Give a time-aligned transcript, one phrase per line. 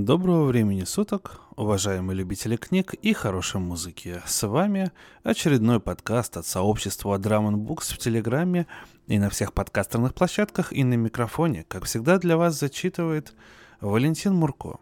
[0.00, 4.22] Доброго времени суток, уважаемые любители книг и хорошей музыки.
[4.24, 4.90] С вами
[5.22, 8.66] очередной подкаст от сообщества Drum Books в Телеграме
[9.06, 11.66] и на всех подкастерных площадках и на микрофоне.
[11.68, 13.34] Как всегда для вас зачитывает
[13.82, 14.78] Валентин Мурко.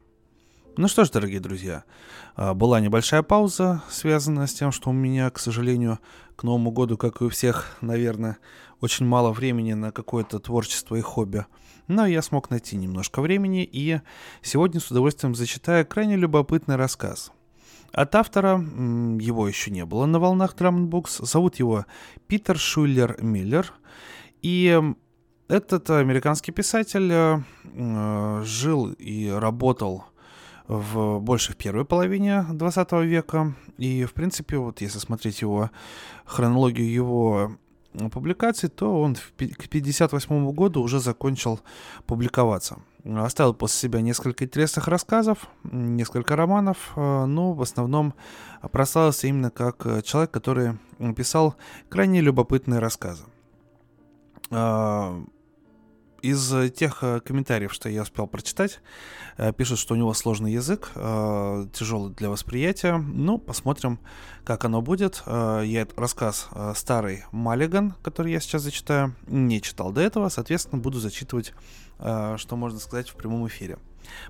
[0.76, 1.82] Ну что ж, дорогие друзья,
[2.36, 5.98] а, была небольшая пауза, связанная с тем, что у меня, к сожалению,
[6.36, 8.38] к Новому году, как и у всех, наверное,
[8.80, 11.44] очень мало времени на какое-то творчество и хобби.
[11.88, 14.00] Но я смог найти немножко времени, и
[14.42, 17.32] сегодня с удовольствием зачитаю крайне любопытный рассказ.
[17.92, 21.84] От автора, его еще не было на волнах Books, зовут его
[22.28, 23.72] Питер Шулер Миллер,
[24.40, 24.80] и
[25.48, 30.10] этот американский писатель э, э, жил и работал в
[30.70, 33.54] больше в первой половине 20 века.
[33.76, 35.70] И, в принципе, вот если смотреть его
[36.24, 37.52] хронологию его
[38.12, 41.60] публикаций, то он к 1958 году уже закончил
[42.06, 42.78] публиковаться.
[43.04, 48.14] Оставил после себя несколько интересных рассказов, несколько романов, э, но в основном
[48.70, 50.78] прославился именно как человек, который
[51.16, 51.56] писал
[51.88, 53.24] крайне любопытные рассказы.
[56.22, 58.80] Из э, тех э, комментариев, что я успел прочитать,
[59.38, 60.90] э, пишут, что у него сложный язык,
[61.72, 62.96] тяжелый для восприятия.
[62.96, 63.98] Ну, посмотрим,
[64.44, 65.22] как оно будет.
[65.26, 71.54] Я рассказ «Старый Маллиган», который я сейчас зачитаю, не читал до этого, соответственно, буду зачитывать,
[71.98, 73.78] что можно сказать в прямом эфире.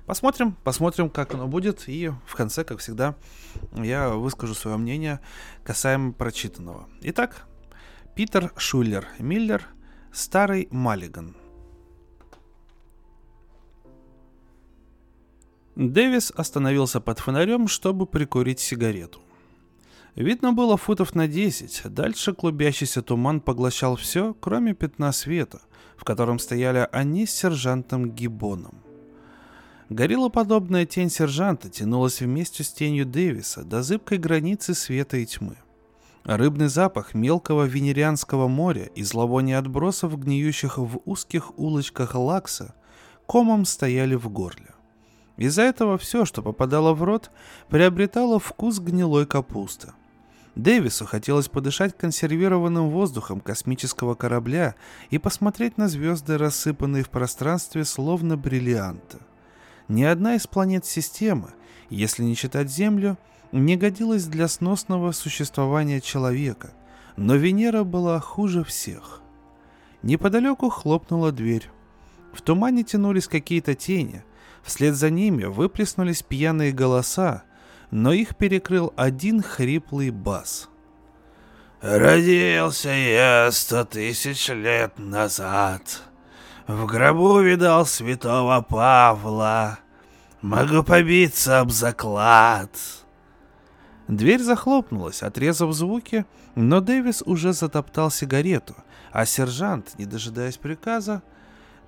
[0.06, 3.14] Посмотрим, посмотрим, как оно будет, и в конце, как всегда,
[3.72, 5.20] я выскажу свое мнение
[5.64, 6.88] касаемо прочитанного.
[7.02, 7.46] Итак,
[8.14, 9.66] Питер Шулер Миллер
[10.12, 11.36] «Старый Маллиган»,
[15.80, 19.20] Дэвис остановился под фонарем, чтобы прикурить сигарету.
[20.14, 25.62] Видно было футов на десять, дальше клубящийся туман поглощал все, кроме пятна света,
[25.96, 28.82] в котором стояли они с сержантом Гибоном.
[29.88, 35.56] Гориллоподобная тень сержанта тянулась вместе с тенью Дэвиса до зыбкой границы света и тьмы.
[36.24, 42.74] Рыбный запах мелкого венерианского моря и зловоние отбросов, гниющих в узких улочках Лакса,
[43.24, 44.74] комом стояли в горле.
[45.40, 47.30] Из-за этого все, что попадало в рот,
[47.70, 49.94] приобретало вкус гнилой капусты.
[50.54, 54.74] Дэвису хотелось подышать консервированным воздухом космического корабля
[55.08, 59.16] и посмотреть на звезды, рассыпанные в пространстве словно бриллианты.
[59.88, 61.52] Ни одна из планет системы,
[61.88, 63.16] если не считать Землю,
[63.50, 66.74] не годилась для сносного существования человека,
[67.16, 69.22] но Венера была хуже всех.
[70.02, 71.70] Неподалеку хлопнула дверь.
[72.34, 74.22] В тумане тянулись какие-то тени,
[74.62, 77.44] Вслед за ними выплеснулись пьяные голоса,
[77.90, 80.68] но их перекрыл один хриплый бас.
[81.80, 86.02] «Родился я сто тысяч лет назад.
[86.66, 89.78] В гробу видал святого Павла.
[90.42, 92.70] Могу побиться об заклад».
[94.08, 96.26] Дверь захлопнулась, отрезав звуки,
[96.56, 98.74] но Дэвис уже затоптал сигарету,
[99.12, 101.22] а сержант, не дожидаясь приказа,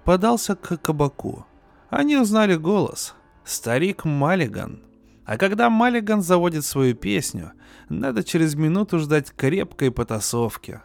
[0.04, 1.44] подался к кабаку.
[1.92, 3.14] Они узнали голос.
[3.44, 4.80] Старик Маллиган.
[5.26, 7.52] А когда Маллиган заводит свою песню,
[7.90, 10.80] надо через минуту ждать крепкой потасовки.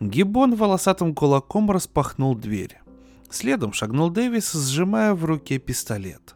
[0.00, 2.80] Гиббон волосатым кулаком распахнул дверь.
[3.28, 6.34] Следом шагнул Дэвис, сжимая в руке пистолет.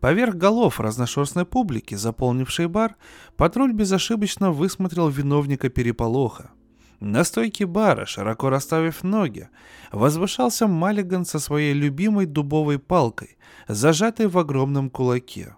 [0.00, 2.96] Поверх голов разношерстной публики, заполнившей бар,
[3.38, 6.50] патруль безошибочно высмотрел виновника переполоха.
[7.00, 9.48] На стойке бара, широко расставив ноги,
[9.90, 13.38] возвышался Маллиган со своей любимой дубовой палкой,
[13.68, 15.54] зажатой в огромном кулаке.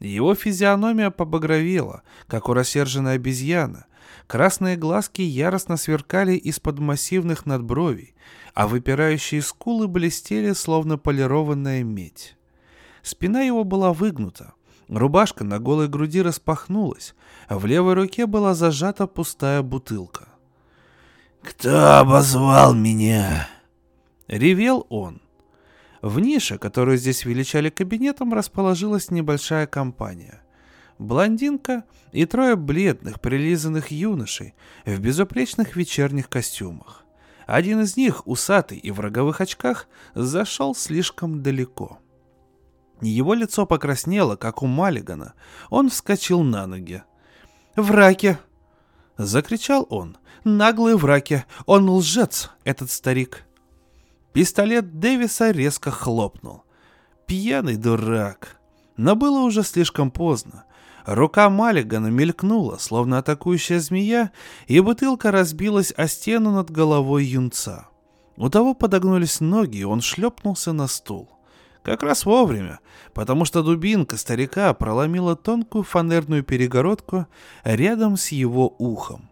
[0.00, 3.84] Его физиономия побагровела, как у рассерженной обезьяны.
[4.26, 8.14] Красные глазки яростно сверкали из-под массивных надбровий,
[8.52, 12.36] а выпирающие скулы блестели, словно полированная медь.
[13.02, 14.54] Спина его была выгнута,
[14.88, 17.14] рубашка на голой груди распахнулась,
[17.46, 20.33] а в левой руке была зажата пустая бутылка.
[21.44, 23.48] «Кто обозвал меня?»
[24.28, 25.20] Ревел он.
[26.00, 30.42] В нише, которую здесь величали кабинетом, расположилась небольшая компания.
[30.98, 34.54] Блондинка и трое бледных, прилизанных юношей
[34.86, 37.04] в безупречных вечерних костюмах.
[37.46, 41.98] Один из них, усатый и в роговых очках, зашел слишком далеко.
[43.02, 45.34] Его лицо покраснело, как у Маллигана.
[45.68, 47.02] Он вскочил на ноги.
[47.76, 48.38] «Враки!»—
[49.18, 50.16] закричал он.
[50.44, 51.44] «Наглые враки!
[51.64, 53.46] Он лжец, этот старик!»
[54.34, 56.64] Пистолет Дэвиса резко хлопнул.
[57.26, 58.60] Пьяный дурак.
[58.98, 60.64] Но было уже слишком поздно.
[61.06, 64.32] Рука Маллигана мелькнула, словно атакующая змея,
[64.66, 67.88] и бутылка разбилась о стену над головой юнца.
[68.36, 71.30] У того подогнулись ноги, и он шлепнулся на стул.
[71.82, 72.80] Как раз вовремя,
[73.12, 77.26] потому что дубинка старика проломила тонкую фанерную перегородку
[77.62, 79.30] рядом с его ухом.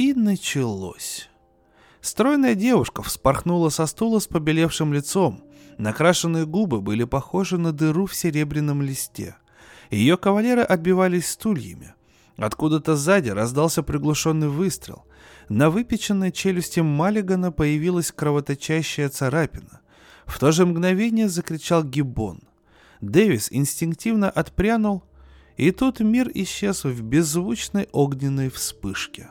[0.00, 1.28] И началось.
[2.00, 5.44] Стройная девушка вспорхнула со стула с побелевшим лицом.
[5.76, 9.36] Накрашенные губы были похожи на дыру в серебряном листе.
[9.90, 11.92] Ее кавалеры отбивались стульями.
[12.38, 15.04] Откуда-то сзади раздался приглушенный выстрел.
[15.50, 19.82] На выпеченной челюсти Маллигана появилась кровоточащая царапина.
[20.24, 22.40] В то же мгновение закричал Гиббон.
[23.02, 25.02] Дэвис инстинктивно отпрянул,
[25.58, 29.28] и тут мир исчез в беззвучной огненной вспышке.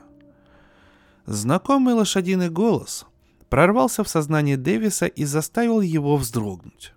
[1.30, 3.06] Знакомый лошадиный голос
[3.50, 6.94] прорвался в сознание Дэвиса и заставил его вздрогнуть.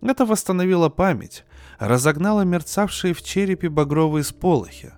[0.00, 1.44] Это восстановило память,
[1.78, 4.94] разогнало мерцавшие в черепе багровые сполохи.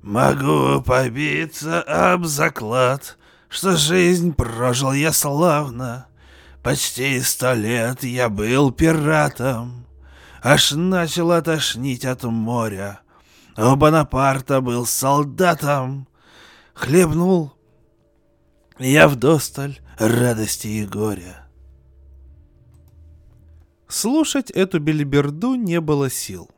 [0.00, 3.18] «Могу побиться об заклад,
[3.50, 6.06] что жизнь прожил я славно.
[6.62, 9.84] Почти сто лет я был пиратом,
[10.42, 13.00] аж начал тошнить от моря.
[13.58, 16.08] У Бонапарта был солдатом,
[16.72, 17.52] хлебнул
[18.78, 21.48] я вдосталь радости и горя.
[23.88, 26.50] Слушать эту белиберду не было сил.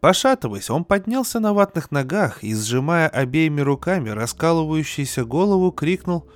[0.00, 6.28] Пошатываясь, он поднялся на ватных ногах и, сжимая обеими руками раскалывающуюся голову, крикнул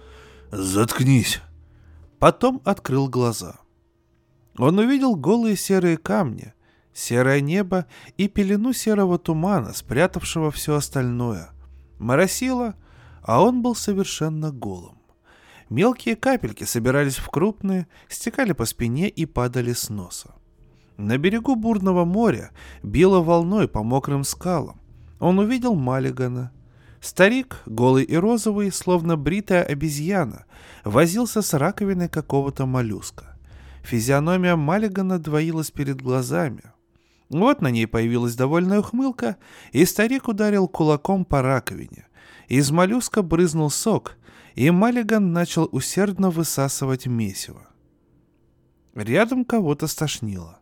[0.51, 1.43] «Заткнись!».
[2.19, 3.57] Потом открыл глаза.
[4.57, 6.55] Он увидел голые серые камни,
[6.95, 7.87] серое небо
[8.17, 11.51] и пелену серого тумана, спрятавшего все остальное.
[11.99, 12.75] Моросило,
[13.23, 14.98] а он был совершенно голым.
[15.71, 20.35] Мелкие капельки собирались в крупные, стекали по спине и падали с носа.
[20.97, 22.51] На берегу бурного моря
[22.83, 24.81] било волной по мокрым скалам.
[25.21, 26.53] Он увидел Маллигана.
[27.01, 30.47] Старик, голый и розовый, словно бритая обезьяна,
[30.85, 33.37] возился с раковиной какого-то моллюска.
[33.83, 36.65] Физиономия Маллигана двоилась перед глазами.
[37.31, 39.37] Вот на ней появилась довольная ухмылка,
[39.73, 42.07] и старик ударил кулаком по раковине.
[42.49, 44.17] Из моллюска брызнул сок,
[44.59, 47.69] и Маллиган начал усердно высасывать месиво.
[48.93, 50.59] Рядом кого-то стошнило.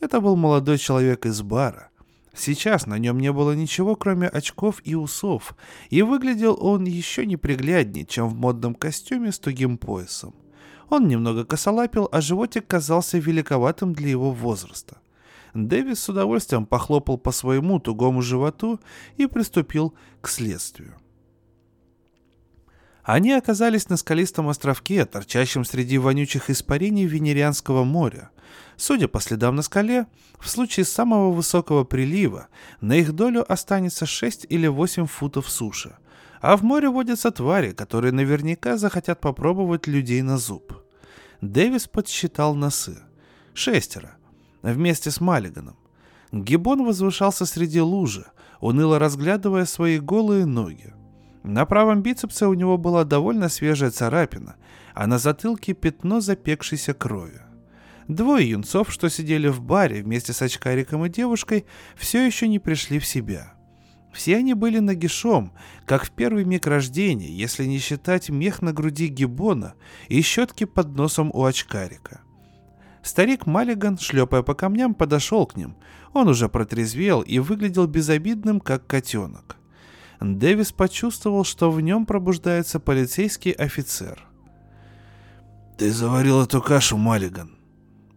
[0.00, 1.90] Это был молодой человек из бара.
[2.34, 5.54] Сейчас на нем не было ничего, кроме очков и усов,
[5.90, 10.34] и выглядел он еще непригляднее, чем в модном костюме с тугим поясом.
[10.88, 15.02] Он немного косолапил, а животик казался великоватым для его возраста.
[15.52, 18.80] Дэвис с удовольствием похлопал по своему тугому животу
[19.18, 19.92] и приступил
[20.22, 20.94] к следствию.
[23.04, 28.30] Они оказались на скалистом островке, торчащем среди вонючих испарений Венерианского моря.
[28.78, 30.06] Судя по следам на скале,
[30.40, 32.48] в случае самого высокого прилива
[32.80, 35.96] на их долю останется 6 или 8 футов суши.
[36.40, 40.72] А в море водятся твари, которые наверняка захотят попробовать людей на зуб.
[41.42, 43.02] Дэвис подсчитал носы.
[43.52, 44.16] Шестеро.
[44.62, 45.76] Вместе с Маллиганом.
[46.32, 48.26] Гибон возвышался среди лужи,
[48.60, 50.94] уныло разглядывая свои голые ноги.
[51.44, 54.56] На правом бицепсе у него была довольно свежая царапина,
[54.94, 57.42] а на затылке пятно запекшейся крови.
[58.08, 62.98] Двое юнцов, что сидели в баре вместе с очкариком и девушкой, все еще не пришли
[62.98, 63.52] в себя.
[64.10, 65.52] Все они были нагишом,
[65.84, 69.74] как в первый миг рождения, если не считать мех на груди гибона
[70.08, 72.22] и щетки под носом у очкарика.
[73.02, 75.76] Старик Маллиган, шлепая по камням, подошел к ним.
[76.14, 79.58] Он уже протрезвел и выглядел безобидным, как котенок.
[80.20, 84.24] Дэвис почувствовал, что в нем пробуждается полицейский офицер.
[85.76, 87.58] «Ты заварил эту кашу, Маллиган!»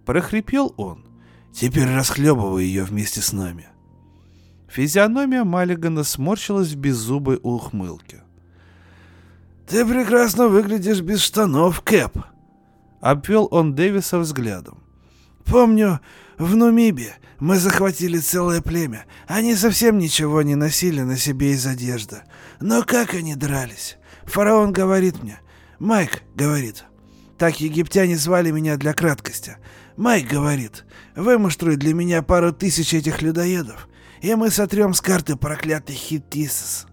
[0.05, 1.05] Прохрипел он.
[1.53, 3.67] «Теперь расхлебывай ее вместе с нами!»
[4.69, 8.23] Физиономия Маллигана сморщилась в беззубой ухмылке.
[9.67, 12.17] «Ты прекрасно выглядишь без штанов, Кэп!»
[13.01, 14.83] Обвел он Дэвиса взглядом.
[15.45, 15.99] «Помню,
[16.37, 19.05] в Нумибе мы захватили целое племя.
[19.27, 22.21] Они совсем ничего не носили на себе из одежды.
[22.59, 23.97] Но как они дрались?
[24.25, 25.39] Фараон говорит мне.
[25.79, 26.85] Майк говорит.
[27.37, 29.57] Так египтяне звали меня для краткости.
[29.95, 30.85] Майк говорит.
[31.15, 33.89] Вымуштруй для меня пару тысяч этих людоедов,
[34.21, 36.85] и мы сотрем с карты проклятый Хиттисос.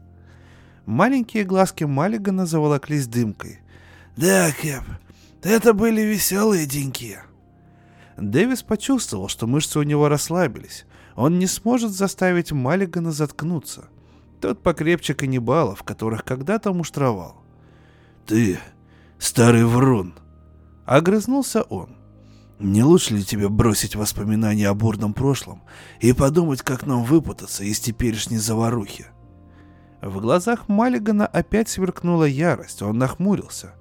[0.86, 3.60] Маленькие глазки Маллигана заволоклись дымкой.
[4.16, 4.84] Да, Кэп,
[5.42, 7.18] это были веселые деньки.
[8.16, 10.86] Дэвис почувствовал, что мышцы у него расслабились.
[11.16, 13.88] Он не сможет заставить Маллигана заткнуться.
[14.40, 17.42] Тот покрепче каннибалов, которых когда-то муштровал.
[18.26, 18.58] «Ты
[19.18, 20.14] старый врун!»
[20.86, 21.96] Огрызнулся он.
[22.58, 25.62] «Не лучше ли тебе бросить воспоминания о бурном прошлом
[26.00, 29.06] и подумать, как нам выпутаться из теперешней заварухи?»
[30.00, 33.74] В глазах Маллигана опять сверкнула ярость, он нахмурился.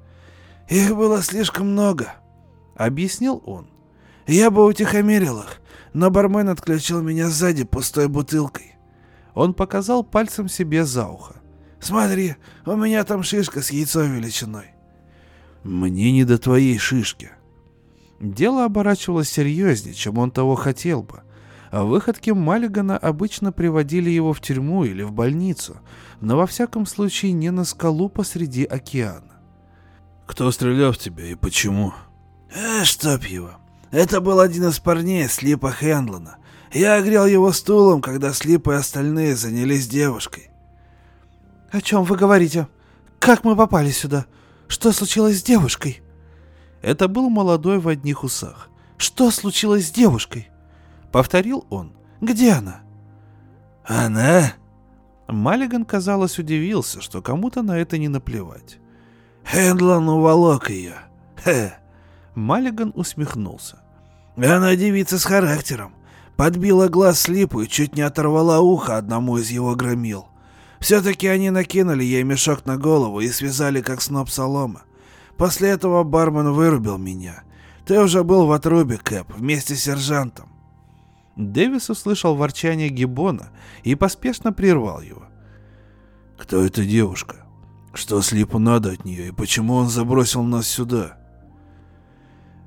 [0.69, 2.13] «Их было слишком много»,—
[2.75, 3.72] объяснил он.
[4.27, 5.61] Я бы утихомирил их,
[5.93, 8.75] но бармен отключил меня сзади пустой бутылкой.
[9.33, 11.35] Он показал пальцем себе за ухо.
[11.79, 14.67] Смотри, у меня там шишка с яйцо величиной.
[15.63, 17.31] Мне не до твоей шишки.
[18.21, 21.23] Дело оборачивалось серьезнее, чем он того хотел бы.
[21.71, 25.77] А выходки Маллигана обычно приводили его в тюрьму или в больницу,
[26.21, 29.41] но во всяком случае не на скалу посреди океана.
[30.25, 31.93] «Кто стрелял в тебя и почему?»
[32.55, 33.55] «А, чтоб его.
[33.93, 36.37] Это был один из парней Слипа Хендлона.
[36.71, 40.49] Я огрел его стулом, когда Слип и остальные занялись девушкой.
[41.71, 42.67] «О чем вы говорите?
[43.19, 44.25] Как мы попали сюда?
[44.67, 46.01] Что случилось с девушкой?»
[46.81, 48.69] Это был молодой в одних усах.
[48.97, 50.49] «Что случилось с девушкой?»
[51.11, 51.93] Повторил он.
[52.19, 52.81] «Где она?»
[53.85, 54.53] «Она?»
[55.27, 58.79] Маллиган, казалось, удивился, что кому-то на это не наплевать.
[59.45, 60.95] Хендлон уволок ее.
[61.43, 61.75] Хе.
[62.33, 63.82] Маллиган усмехнулся.
[64.35, 65.93] Она девица с характером.
[66.35, 70.27] Подбила глаз слипу и чуть не оторвала ухо одному из его громил.
[70.79, 74.81] Все-таки они накинули ей мешок на голову и связали как сноп соломы.
[75.37, 77.43] После этого бармен вырубил меня.
[77.85, 80.49] Ты уже был в отрубе, Кэп, вместе с сержантом.
[81.35, 83.49] Дэвис услышал ворчание Гиббона
[83.83, 85.23] и поспешно прервал его.
[86.37, 87.45] «Кто эта девушка?
[87.93, 91.17] Что Слипу надо от нее и почему он забросил нас сюда?»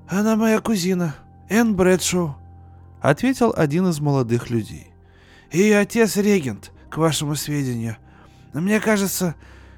[0.09, 1.17] «Она моя кузина,
[1.49, 2.37] Энн Брэдшоу»,—
[3.01, 4.93] ответил один из молодых людей.
[5.53, 7.97] «Ее отец регент, к вашему сведению.
[8.53, 9.35] Мне кажется,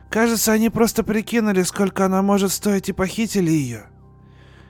[0.08, 3.86] кажется, они просто прикинули, сколько она может стоить и похитили ее.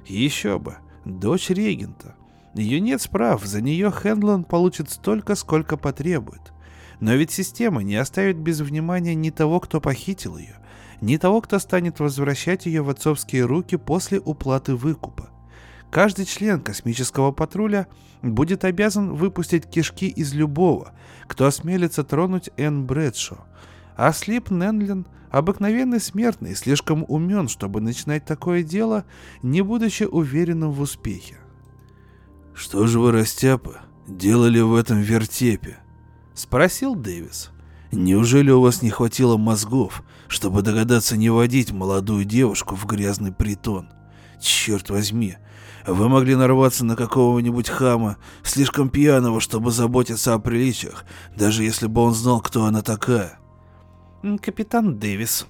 [0.07, 2.17] Еще бы, дочь регента.
[2.55, 6.53] Ее нет справ, за нее Хендлон получит столько, сколько потребует.
[7.01, 10.57] Но ведь система не оставит без внимания ни того, кто похитил ее,
[11.01, 15.29] ни того, кто станет возвращать ее в отцовские руки после уплаты выкупа.
[15.91, 17.87] Каждый член космического патруля
[18.23, 20.93] будет обязан выпустить кишки из любого,
[21.27, 23.39] кто осмелится тронуть Энн Брэдшо,
[23.97, 29.05] а Слип Ненлин— обыкновенный смертный, слишком умен, чтобы начинать такое дело,
[29.43, 31.37] не будучи уверенным в успехе.
[32.55, 33.77] «Что же вы, растяпы,
[34.07, 35.79] делали в этом вертепе?»—
[36.35, 37.51] спросил Дэвис.
[37.93, 43.89] «Неужели у вас не хватило мозгов, чтобы догадаться не водить молодую девушку в грязный притон?
[44.41, 45.37] Черт возьми,
[45.89, 51.05] вы могли нарваться на какого-нибудь хама, слишком пьяного, чтобы заботиться о приличиях,
[51.37, 53.39] даже если бы он знал, кто она такая.
[54.43, 55.47] «Капитан Дэвис».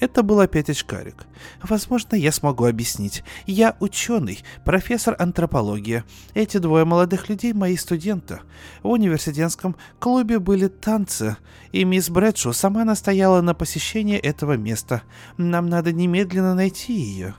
[0.00, 1.24] Это был опять очкарик.
[1.62, 3.22] Возможно, я смогу объяснить.
[3.46, 6.02] Я ученый, профессор антропологии.
[6.34, 8.40] Эти двое молодых людей мои студенты.
[8.82, 11.36] В университетском клубе были танцы,
[11.70, 15.02] и мисс Брэдшоу сама настояла на посещении этого места.
[15.36, 17.34] Нам надо немедленно найти ее.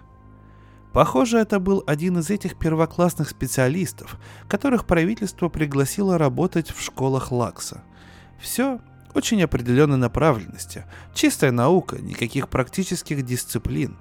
[0.96, 7.84] Похоже, это был один из этих первоклассных специалистов, которых правительство пригласило работать в школах Лакса.
[8.40, 8.80] Все
[9.14, 10.86] очень определенной направленности.
[11.14, 13.98] Чистая наука, никаких практических дисциплин.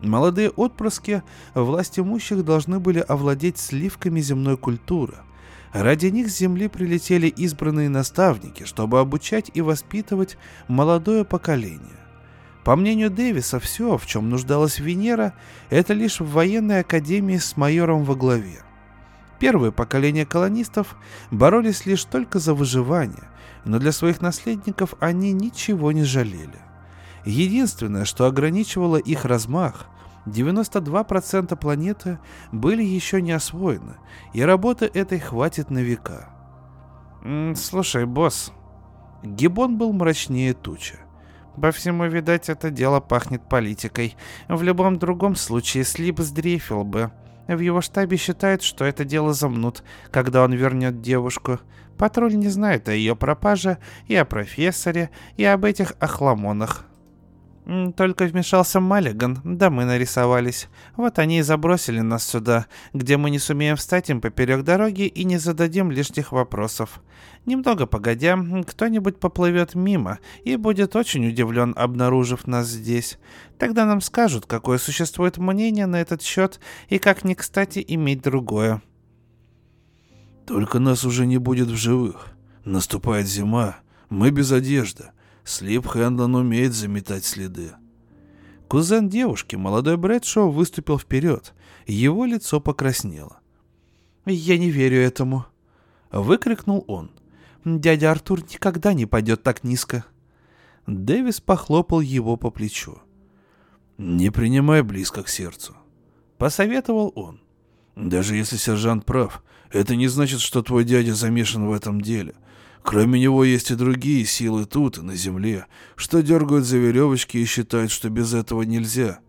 [0.00, 1.22] Молодые отпрыски
[1.54, 5.18] власть имущих должны были овладеть сливками земной культуры.
[5.72, 12.01] Ради них с земли прилетели избранные наставники, чтобы обучать и воспитывать молодое поколение.
[12.64, 15.34] По мнению Дэвиса, все, в чем нуждалась Венера,
[15.68, 18.62] это лишь в военной академии с майором во главе.
[19.40, 20.96] Первое поколение колонистов
[21.32, 23.28] боролись лишь только за выживание,
[23.64, 26.60] но для своих наследников они ничего не жалели.
[27.24, 29.86] Единственное, что ограничивало их размах,
[30.26, 32.20] 92% планеты
[32.52, 33.96] были еще не освоены,
[34.32, 36.28] и работы этой хватит на века.
[37.56, 38.52] «Слушай, босс...»
[39.24, 40.98] Гибон был мрачнее тучи.
[41.60, 44.16] По всему, видать, это дело пахнет политикой.
[44.48, 47.10] В любом другом случае Слип сдрефил бы.
[47.48, 51.58] В его штабе считают, что это дело замнут, когда он вернет девушку.
[51.98, 56.86] Патруль не знает о ее пропаже, и о профессоре, и об этих охламонах.
[57.96, 60.68] Только вмешался Маллиган, да мы нарисовались.
[60.96, 65.22] Вот они и забросили нас сюда, где мы не сумеем встать им поперек дороги и
[65.22, 67.00] не зададим лишних вопросов.
[67.46, 73.18] Немного погодя, кто-нибудь поплывет мимо и будет очень удивлен, обнаружив нас здесь.
[73.58, 78.82] Тогда нам скажут, какое существует мнение на этот счет и как не кстати иметь другое.
[80.46, 82.32] Только нас уже не будет в живых.
[82.64, 83.76] Наступает зима,
[84.10, 85.10] мы без одежды.
[85.44, 87.72] Слип Хэндон умеет заметать следы.
[88.68, 91.54] Кузен девушки, молодой Брэдшоу, выступил вперед.
[91.86, 93.40] Его лицо покраснело.
[94.24, 95.46] «Я не верю этому»,—
[96.12, 97.10] выкрикнул он.
[97.64, 100.04] «Дядя Артур никогда не пойдет так низко».
[100.86, 102.98] Дэвис похлопал его по плечу.
[103.98, 105.76] «Не принимай близко к сердцу»,—
[106.38, 107.40] посоветовал он.
[107.94, 112.34] Даже если сержант прав, это не значит, что твой дядя замешан в этом деле.
[112.82, 117.90] Кроме него есть и другие силы тут, на земле, что дергают за веревочки и считают,
[117.90, 119.20] что без этого нельзя.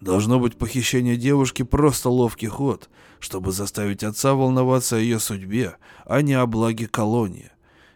[0.00, 2.88] Должно быть, похищение девушки просто ловкий ход,
[3.18, 5.76] чтобы заставить отца волноваться о ее судьбе,
[6.06, 7.50] а не о благе колонии.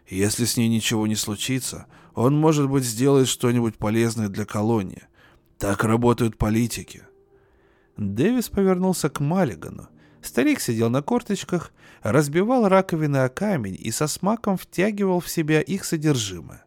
[0.07, 5.03] Если с ней ничего не случится, он, может быть, сделает что-нибудь полезное для колонии.
[5.57, 7.03] Так работают политики.
[7.97, 9.87] Дэвис повернулся к Маллигану.
[10.25, 15.85] Старик сидел на корточках, разбивал раковины о камень и со смаком втягивал в себя их
[15.85, 16.65] содержимое.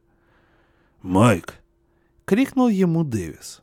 [1.02, 1.54] «Майк!»—
[2.24, 3.62] крикнул ему Дэвис.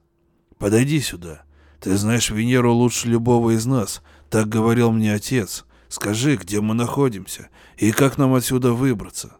[0.58, 1.44] «Подойди сюда.
[1.80, 4.02] Ты знаешь Венеру лучше любого из нас.
[4.30, 5.66] Так говорил мне отец.
[5.88, 7.48] Скажи, где мы находимся
[7.78, 9.38] и как нам отсюда выбраться?»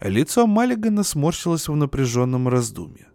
[0.00, 3.06] Лицо Маллигана сморщилось в напряженном раздумье.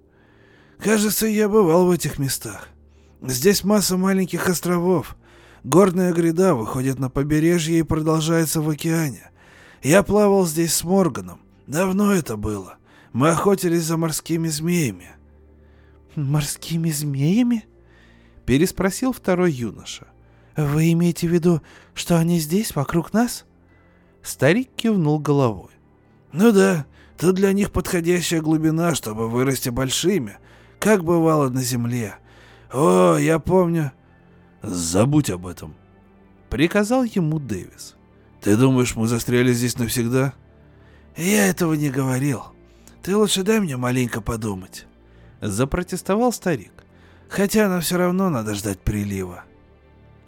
[0.77, 2.69] «Кажется, я бывал в этих местах.
[3.21, 5.17] Здесь масса маленьких островов.
[5.65, 9.31] Горная гряда выходит на побережье и продолжается в океане.
[9.81, 11.39] Я плавал здесь с Морганом.
[11.65, 12.77] Давно это было.
[13.13, 15.09] Мы охотились за морскими змеями».
[16.15, 17.65] «Морскими змеями?»—
[18.45, 20.05] переспросил второй юноша.
[20.55, 21.63] «Вы имеете в виду,
[21.95, 23.45] что они здесь, вокруг нас?»
[24.21, 25.71] Старик кивнул головой.
[26.31, 26.85] «Ну да,
[27.17, 30.37] тут для них подходящая глубина, чтобы вырасти большими,
[30.79, 32.17] как бывало на земле.
[32.71, 33.94] О, я помню...»
[34.67, 35.75] «Забудь об этом»,—
[36.49, 37.95] приказал ему Дэвис.
[38.41, 40.33] «Ты думаешь, мы застряли здесь навсегда?»
[41.15, 42.43] «Я этого не говорил.
[43.03, 44.87] Ты лучше дай мне маленько подумать»,—
[45.41, 46.71] запротестовал старик.
[47.29, 49.43] «Хотя нам все равно надо ждать прилива».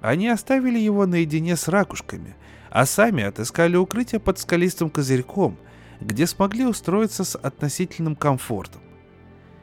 [0.02, 2.36] Они оставили его наедине с ракушками,
[2.70, 5.58] а сами отыскали укрытие под скалистым козырьком,
[6.00, 8.82] где смогли устроиться с относительным комфортом.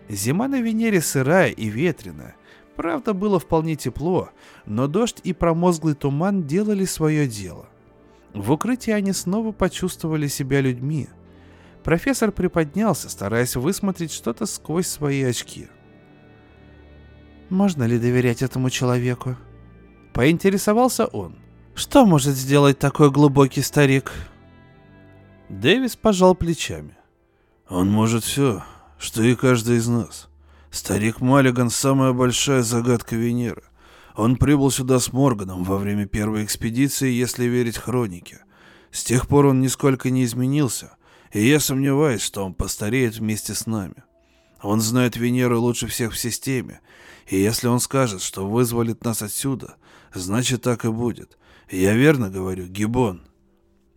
[0.09, 2.35] Зима на Венере сырая и ветреная.
[2.77, 4.31] Правда, было вполне тепло,
[4.67, 7.67] но дождь и промозглый туман делали свое дело.
[8.33, 11.09] В укрытии они снова почувствовали себя людьми.
[11.85, 15.69] Профессор приподнялся, стараясь высмотреть что-то сквозь свои очки.
[17.49, 19.37] «Можно ли доверять этому человеку?»
[20.13, 21.37] Поинтересовался он.
[21.75, 24.13] «Что может сделать такой глубокий старик?»
[25.49, 26.97] Дэвис пожал плечами.
[27.69, 28.65] «Он может все,
[28.99, 30.29] что и каждый из нас.
[30.75, 33.63] Старик Маллиган— самая большая загадка Венеры.
[34.17, 38.41] Он прибыл сюда с Морганом во время первой экспедиции, если верить хронике.
[38.91, 40.97] С тех пор он нисколько не изменился,
[41.33, 44.03] и я сомневаюсь, что он постареет вместе с нами.
[44.63, 46.81] Он знает Венеру лучше всех в системе,
[47.29, 49.77] и если он скажет, что вызволит нас отсюда,
[50.13, 51.39] значит так и будет.
[51.71, 53.23] Я верно говорю, Гибон?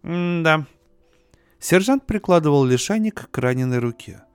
[0.04, 0.68] «Да»,
[1.60, 4.27] Сержант прикладывал лишайник к раненой руке.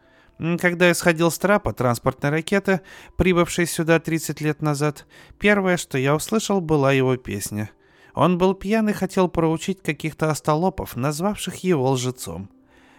[0.59, 2.81] Когда я сходил с трапа транспортной ракеты,
[3.17, 5.07] прибывшей сюда 30 лет назад,
[5.39, 7.71] первое, что я услышал, была его песня.
[8.13, 12.51] Он был пьян и хотел проучить каких-то остолопов, назвавших его лжецом.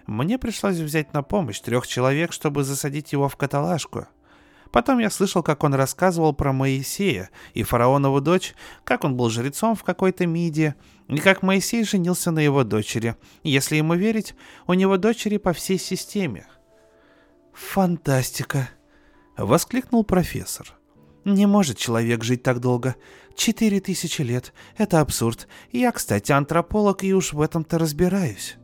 [0.07, 4.07] Мне пришлось взять на помощь трех человек, чтобы засадить его в каталажку.
[4.71, 9.75] Потом я слышал, как он рассказывал про Моисея и фараонову дочь, как он был жрецом
[9.75, 10.75] в какой-то миде,
[11.09, 13.17] и как Моисей женился на его дочери.
[13.43, 14.33] Если ему верить,
[14.65, 16.47] у него дочери по всей системе.
[17.53, 18.69] «Фантастика!»—
[19.37, 20.73] воскликнул профессор.
[21.25, 22.95] «Не может человек жить так долго.
[23.35, 24.53] Четыре тысячи лет.
[24.77, 25.47] Это абсурд.
[25.71, 28.57] Я, кстати, антрополог и уж в этом-то разбираюсь».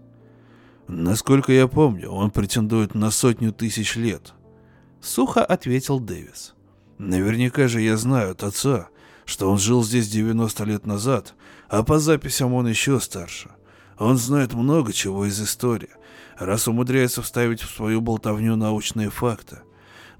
[0.87, 4.33] «Насколько я помню, он претендует на сотню тысяч лет»,—
[5.01, 6.55] сухо ответил Дэвис.
[6.97, 8.89] «Наверняка же я знаю от отца,
[9.23, 11.35] что он жил здесь 90 лет назад,
[11.67, 13.51] а по записям он еще старше.
[13.99, 15.91] Он знает много чего из истории,
[16.39, 19.59] раз умудряется вставить в свою болтовню научные факты.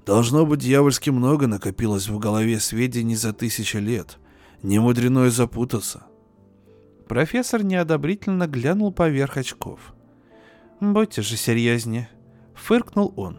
[0.06, 4.18] Должно быть, дьявольски много накопилось в голове сведений за тысячи лет.
[4.62, 6.04] Не мудрено и запутаться.
[7.08, 9.94] Профессор неодобрительно глянул поверх очков.
[10.80, 12.08] «Будьте же серьезнее»,—
[12.54, 13.38] фыркнул он.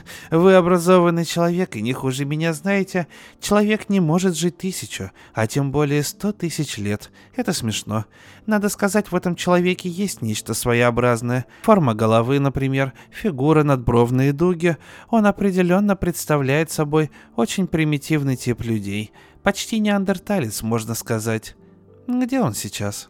[0.30, 3.06] Вы образованный человек и не хуже меня знаете.
[3.40, 7.10] Человек не может жить тысячу, а тем более сто тысяч лет.
[7.36, 8.06] Это смешно.
[8.46, 11.46] Надо сказать, в этом человеке есть нечто своеобразное.
[11.62, 14.76] Форма головы, например, фигура, надбровные дуги.
[15.08, 19.12] Он определенно представляет собой очень примитивный тип людей.
[19.42, 21.56] Почти неандерталец, можно сказать.
[22.06, 23.08] Где он сейчас?»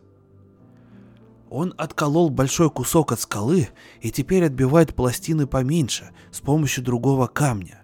[1.55, 3.69] Он отколол большой кусок от скалы
[4.01, 7.83] и теперь отбивает пластины поменьше с помощью другого камня.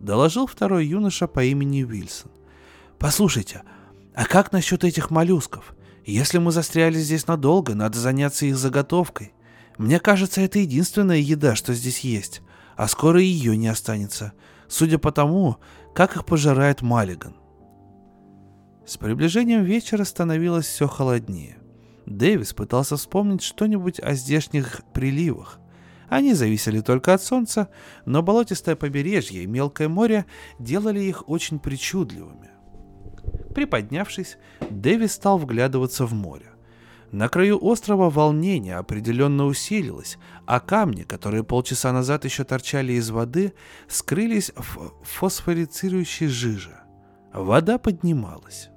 [0.00, 2.32] Доложил второй юноша по имени Вильсон.
[2.98, 3.62] Послушайте,
[4.12, 5.76] а как насчет этих моллюсков?
[6.04, 9.34] Если мы застряли здесь надолго, надо заняться их заготовкой.
[9.78, 12.42] Мне кажется, это единственная еда, что здесь есть,
[12.74, 14.32] а скоро ее не останется,
[14.66, 15.58] судя по тому,
[15.94, 17.36] как их пожирает Маллиган.
[18.84, 21.58] С приближением вечера становилось все холоднее.
[22.06, 25.58] Дэвис пытался вспомнить что-нибудь о здешних приливах.
[26.08, 27.68] Они зависели только от солнца,
[28.04, 30.24] но болотистое побережье и мелкое море
[30.60, 32.50] делали их очень причудливыми.
[33.54, 34.38] Приподнявшись,
[34.70, 36.46] Дэвис стал вглядываться в море.
[37.10, 43.52] На краю острова волнение определенно усилилось, а камни, которые полчаса назад еще торчали из воды,
[43.88, 46.76] скрылись в фосфорицирующей жиже.
[47.32, 48.70] Вода поднималась.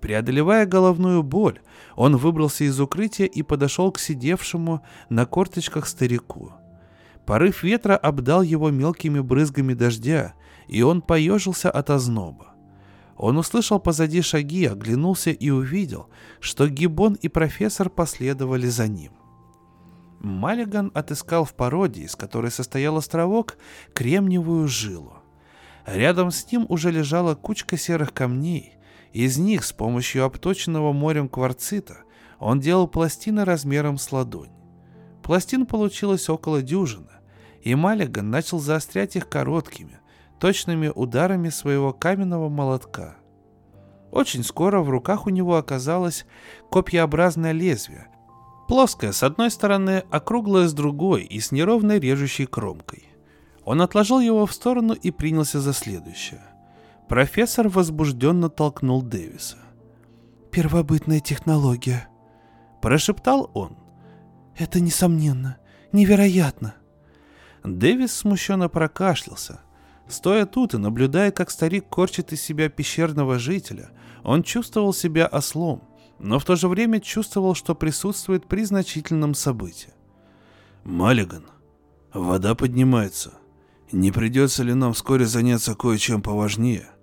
[0.00, 1.60] Преодолевая головную боль,
[1.96, 6.52] он выбрался из укрытия и подошел к сидевшему на корточках старику.
[7.26, 10.34] Порыв ветра обдал его мелкими брызгами дождя,
[10.68, 12.54] и он поежился от озноба.
[13.16, 16.08] Он услышал позади шаги, оглянулся и увидел,
[16.40, 19.12] что Гибон и профессор последовали за ним.
[20.20, 23.58] Маллиган отыскал в породе, из которой состоял островок,
[23.92, 25.18] кремниевую жилу.
[25.86, 28.74] Рядом с ним уже лежала кучка серых камней,
[29.14, 31.98] из них с помощью обточенного морем кварцита
[32.40, 34.50] он делал пластины размером с ладонь.
[35.22, 37.12] Пластин получилось около дюжины,
[37.62, 40.00] и Маллиган начал заострять их короткими,
[40.40, 43.16] точными ударами своего каменного молотка.
[44.10, 46.26] Очень скоро в руках у него оказалось
[46.72, 48.08] копьеобразное лезвие,
[48.66, 53.08] плоское с одной стороны, округлое с другой и с неровной режущей кромкой.
[53.64, 56.42] Он отложил его в сторону и принялся за следующее.
[57.08, 59.58] Профессор возбужденно толкнул Дэвиса.
[60.50, 62.08] «Первобытная технология»,–
[62.82, 63.76] прошептал он.
[64.56, 65.58] «Это несомненно,
[65.92, 66.74] невероятно».
[67.62, 69.60] Дэвис смущенно прокашлялся.
[70.08, 73.90] Стоя тут и наблюдая, как старик корчит из себя пещерного жителя,
[74.22, 75.82] он чувствовал себя ослом,
[76.18, 79.92] но в то же время чувствовал, что присутствует при значительном событии.
[80.84, 81.46] «Маллиган,
[82.12, 83.34] вода поднимается.
[83.92, 86.93] Не придется ли нам вскоре заняться кое-чем поважнее?»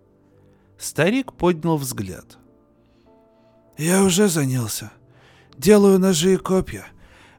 [0.81, 2.39] Старик поднял взгляд.
[3.77, 4.91] «Я уже занялся.
[5.55, 6.87] Делаю ножи и копья.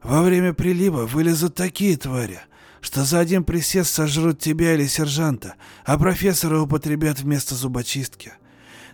[0.00, 2.38] Во время прилива вылезут такие твари,
[2.80, 8.32] что за один присест сожрут тебя или сержанта, а профессора употребят вместо зубочистки.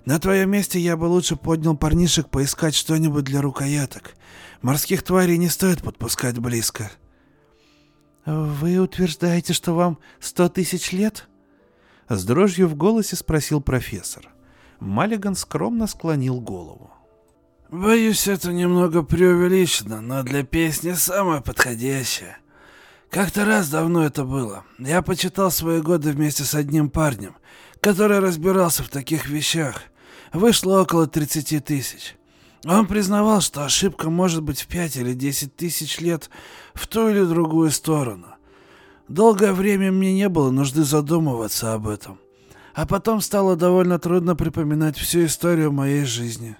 [0.06, 4.14] На твоем месте я бы лучше поднял парнишек поискать что-нибудь для рукояток.
[4.62, 6.90] Морских тварей не стоит подпускать близко».
[8.24, 11.28] «Вы утверждаете, что вам сто тысяч лет?»
[12.08, 14.30] С дрожью в голосе спросил профессор.
[14.80, 16.90] Маллиган скромно склонил голову.
[17.70, 22.38] «Боюсь, это немного преувеличено, но для песни самое подходящее.
[23.10, 24.64] Как-то раз давно это было.
[24.78, 27.36] Я почитал свои годы вместе с одним парнем,
[27.80, 29.82] который разбирался в таких вещах.
[30.32, 32.16] Вышло около 30 тысяч.
[32.64, 36.28] Он признавал, что ошибка может быть в 5 или 10 тысяч лет
[36.74, 38.26] в ту или другую сторону.
[39.08, 42.18] Долгое время мне не было нужды задумываться об этом.
[42.78, 46.56] А потом стало довольно трудно припоминать всю историю моей жизни.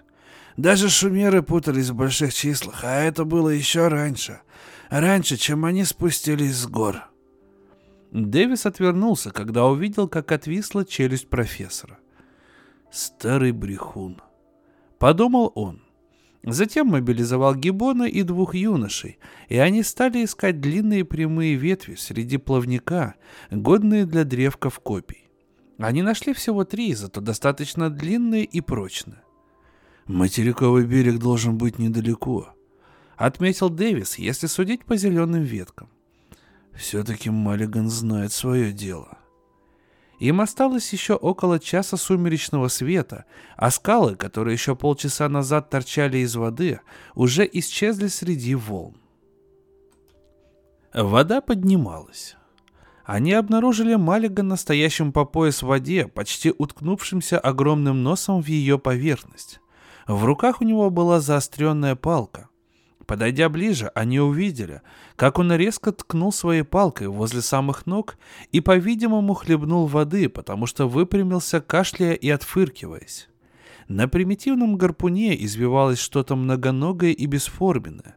[0.57, 4.41] Даже шумеры путались в больших числах, а это было еще раньше.
[4.91, 7.05] Раньше, чем они спустились с гор.
[8.11, 11.99] Дэвис отвернулся, когда увидел, как отвисла челюсть профессора.
[12.91, 14.21] «Старый брехун»,—
[14.99, 15.83] подумал он.
[16.43, 23.15] Затем мобилизовал Гибона и двух юношей, и они стали искать длинные прямые ветви среди плавника,
[23.53, 25.28] годные для древков копий.
[25.79, 29.23] Они нашли всего три, зато достаточно длинные и прочные.
[30.07, 32.49] «Материковый берег должен быть недалеко»,—
[33.17, 35.89] отметил Дэвис, если судить по зеленым веткам.
[36.75, 39.19] «Все-таки Маллиган знает свое дело».
[40.19, 43.25] Им осталось еще около часа сумеречного света,
[43.57, 46.81] а скалы, которые еще полчаса назад торчали из воды,
[47.15, 48.97] уже исчезли среди волн.
[50.93, 52.35] Вода поднималась
[53.09, 59.61] они обнаружили Маллига настоящим по пояс в воде, почти уткнувшимся огромным носом в ее поверхность.
[60.07, 62.51] В руках у него была заостренная палка.
[63.07, 64.83] Подойдя ближе, они увидели,
[65.17, 68.19] как он резко ткнул своей палкой возле самых ног
[68.53, 73.31] и, по-видимому, хлебнул воды, потому что выпрямился, кашляя и отфыркиваясь.
[73.89, 78.17] На примитивном гарпуне извивалось что-то многоногое и бесформенное.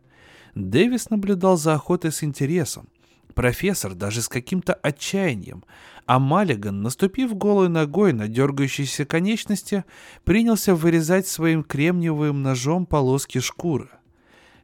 [0.54, 2.90] Дэвис наблюдал за охотой с интересом,
[3.34, 5.64] Профессор даже с каким-то отчаянием,
[6.06, 9.86] а Маллиган, наступив голой ногой на дергающиеся конечности,
[10.24, 13.90] принялся вырезать своим кремниевым ножом полоски шкуры.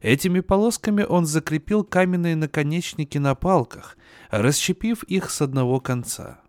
[0.01, 3.97] Этими полосками он закрепил каменные наконечники на палках,
[4.29, 6.41] расщепив их с одного конца.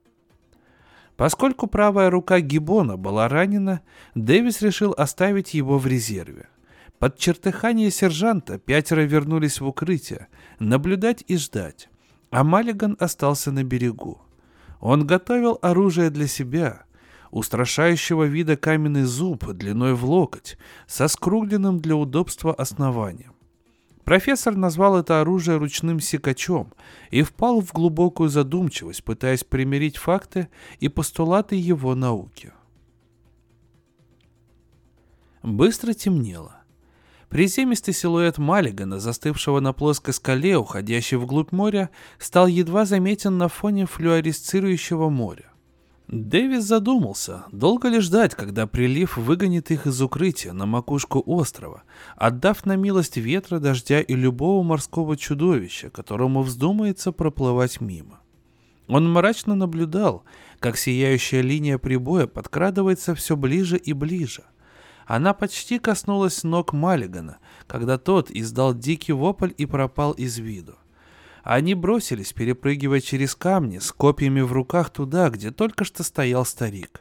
[1.16, 3.80] Поскольку правая рука Гибона была ранена,
[4.14, 6.48] Дэвис решил оставить его в резерве.
[6.98, 10.28] Под чертыхание сержанта пятеро вернулись в укрытие,
[10.58, 11.88] наблюдать и ждать
[12.30, 14.20] а Маллиган остался на берегу.
[14.80, 16.84] Он готовил оружие для себя.
[17.30, 23.34] устрашающего вида каменный зуб длиной в локоть, со скругленным для удобства основанием.
[24.02, 26.72] Профессор назвал это оружие ручным секачом
[27.10, 30.48] и впал в глубокую задумчивость, пытаясь примирить факты
[30.80, 32.54] и постулаты его науки.
[35.42, 36.57] Быстро темнело.
[37.28, 43.84] Приземистый силуэт Маллигана, застывшего на плоской скале, уходящей вглубь моря, стал едва заметен на фоне
[43.84, 45.44] флюоресцирующего моря.
[46.08, 51.82] Дэвис задумался, долго ли ждать, когда прилив выгонит их из укрытия на макушку острова,
[52.16, 58.20] отдав на милость ветра, дождя и любого морского чудовища, которому вздумается проплывать мимо.
[58.86, 60.24] Он мрачно наблюдал,
[60.60, 64.44] как сияющая линия прибоя подкрадывается все ближе и ближе.
[65.08, 70.76] Она почти коснулась ног Маллигана, когда тот издал дикий вопль и пропал из виду.
[71.42, 77.00] Они бросились, перепрыгивая через камни, с копьями в руках туда, где только что стоял старик.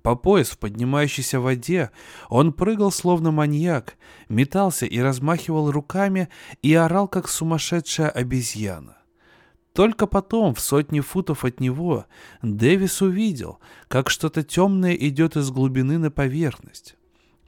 [0.00, 1.90] По пояс в поднимающейся воде
[2.30, 3.98] он прыгал словно маньяк,
[4.30, 6.30] метался и размахивал руками
[6.62, 8.96] и орал, как сумасшедшая обезьяна.
[9.74, 12.06] Только потом, в сотни футов от него,
[12.40, 16.96] Дэвис увидел, как что-то темное идет из глубины на поверхность.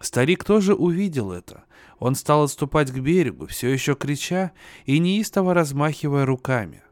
[0.01, 1.65] Старик тоже увидел это,
[1.99, 4.53] он стал отступать к берегу, все еще крича
[4.85, 6.83] и неистово размахивая руками.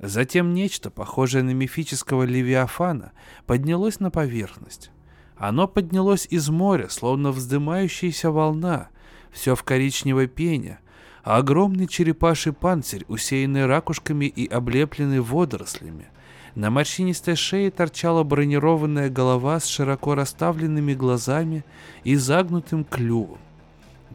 [0.00, 3.12] Затем нечто, похожее на мифического левиафана,
[3.46, 4.90] поднялось на поверхность.
[5.36, 8.88] Оно поднялось из моря, словно вздымающаяся волна,
[9.30, 10.80] все в коричневой пене,
[11.22, 16.08] а огромный черепаший панцирь, усеянный ракушками и облепленный водорослями.
[16.54, 21.64] На морщинистой шее торчала бронированная голова с широко расставленными глазами
[22.04, 23.38] и загнутым клювом.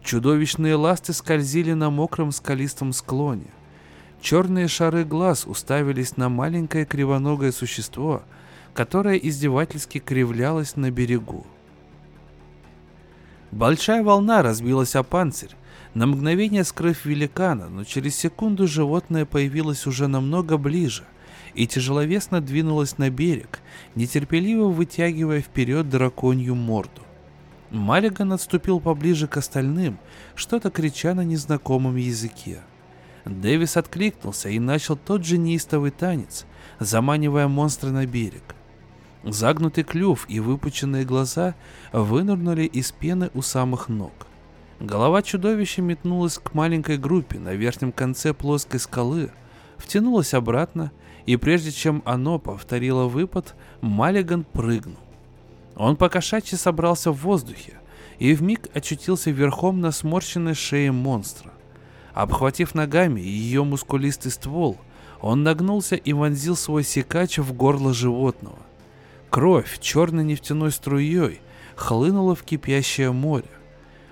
[0.03, 3.47] Чудовищные ласты скользили на мокром скалистом склоне.
[4.21, 8.23] Черные шары глаз уставились на маленькое кривоногое существо,
[8.73, 11.45] которое издевательски кривлялось на берегу.
[13.51, 15.55] Большая волна разбилась о панцирь,
[15.93, 21.03] на мгновение скрыв великана, но через секунду животное появилось уже намного ближе
[21.55, 23.59] и тяжеловесно двинулось на берег,
[23.95, 27.01] нетерпеливо вытягивая вперед драконью морду.
[27.71, 29.97] Маллиган отступил поближе к остальным,
[30.35, 32.61] что-то крича на незнакомом языке.
[33.25, 36.45] Дэвис откликнулся и начал тот же неистовый танец,
[36.79, 38.55] заманивая монстра на берег.
[39.23, 41.55] Загнутый клюв и выпученные глаза
[41.93, 44.11] вынырнули из пены у самых ног.
[44.79, 49.31] Голова чудовища метнулась к маленькой группе на верхнем конце плоской скалы,
[49.77, 50.91] втянулась обратно,
[51.25, 54.97] и прежде чем оно повторило выпад, Маллиган прыгнул.
[55.75, 57.73] Он покошачьи собрался в воздухе
[58.19, 61.51] и вмиг очутился верхом на сморщенной шее монстра.
[62.13, 64.77] Обхватив ногами ее мускулистый ствол,
[65.19, 68.59] он нагнулся и вонзил свой секач в горло животного.
[69.29, 71.41] Кровь черной нефтяной струей
[71.75, 73.49] хлынула в кипящее море.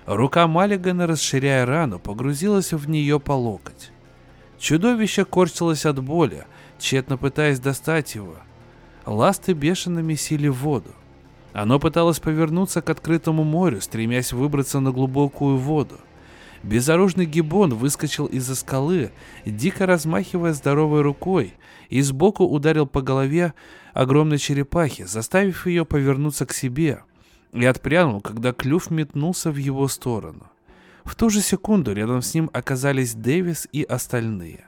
[0.06, 3.92] Рука Маллигана, расширяя рану, погрузилась в нее по локоть.
[4.58, 6.44] Чудовище корчилось от боли,
[6.82, 8.36] тщетно пытаясь достать его.
[9.06, 10.90] Ласты бешено месили воду.
[11.52, 15.98] Оно пыталось повернуться к открытому морю, стремясь выбраться на глубокую воду.
[16.62, 19.10] Безоружный гибон выскочил из-за скалы,
[19.44, 21.54] дико размахивая здоровой рукой,
[21.88, 23.52] и сбоку ударил по голове
[23.92, 27.02] огромной черепахи, заставив ее повернуться к себе,
[27.52, 30.46] и отпрянул, когда клюв метнулся в его сторону.
[31.04, 34.64] В ту же секунду рядом с ним оказались Дэвис и остальные.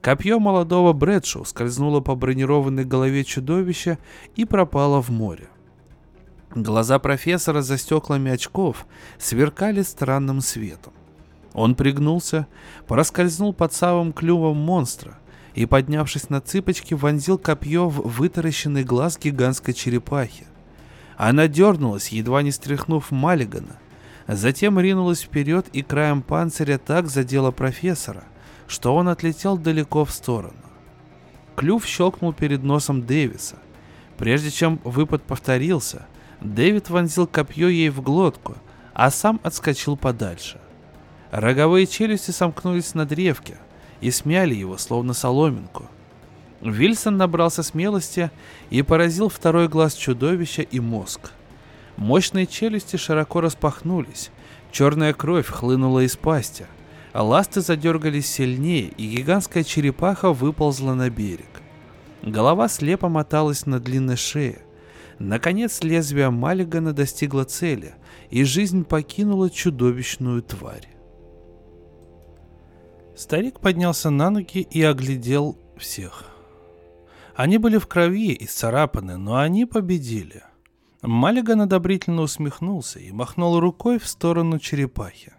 [0.00, 3.98] Копье молодого Брэдшоу скользнуло по бронированной голове чудовища
[4.36, 5.48] и пропало в море.
[6.54, 8.86] Глаза профессора за стеклами очков
[9.18, 10.92] сверкали странным светом.
[11.52, 12.46] Он пригнулся,
[12.86, 15.18] проскользнул под самым клювом монстра
[15.54, 20.46] и, поднявшись на цыпочки, вонзил копье в вытаращенный глаз гигантской черепахи.
[21.16, 23.78] Она дернулась, едва не стряхнув Маллигана,
[24.28, 28.24] затем ринулась вперед и краем панциря так задела профессора,
[28.68, 30.54] что он отлетел далеко в сторону.
[31.56, 33.56] Клюв щелкнул перед носом Дэвиса.
[34.16, 36.06] Прежде чем выпад повторился–
[36.40, 38.56] Дэвид вонзил копье ей в глотку,
[38.94, 40.60] а сам отскочил подальше.
[41.30, 43.58] Роговые челюсти сомкнулись на древке
[44.00, 45.86] и смяли его, словно соломинку.
[46.60, 48.30] Вильсон набрался смелости
[48.70, 51.32] и поразил второй глаз чудовища и мозг.
[51.96, 54.30] Мощные челюсти широко распахнулись,
[54.70, 56.66] черная кровь хлынула из пасти,
[57.14, 61.62] ласты задергались сильнее, и гигантская черепаха выползла на берег.
[62.22, 64.62] Голова слепо моталась на длинной шее,
[65.18, 67.94] Наконец лезвие Маллигана достигло цели,
[68.30, 70.88] и жизнь покинула чудовищную тварь.
[73.16, 76.24] Старик поднялся на ноги и оглядел всех.
[77.34, 80.44] Они были в крови и царапаны, но они победили.
[81.02, 85.32] Маллиган одобрительно усмехнулся и махнул рукой в сторону черепахи.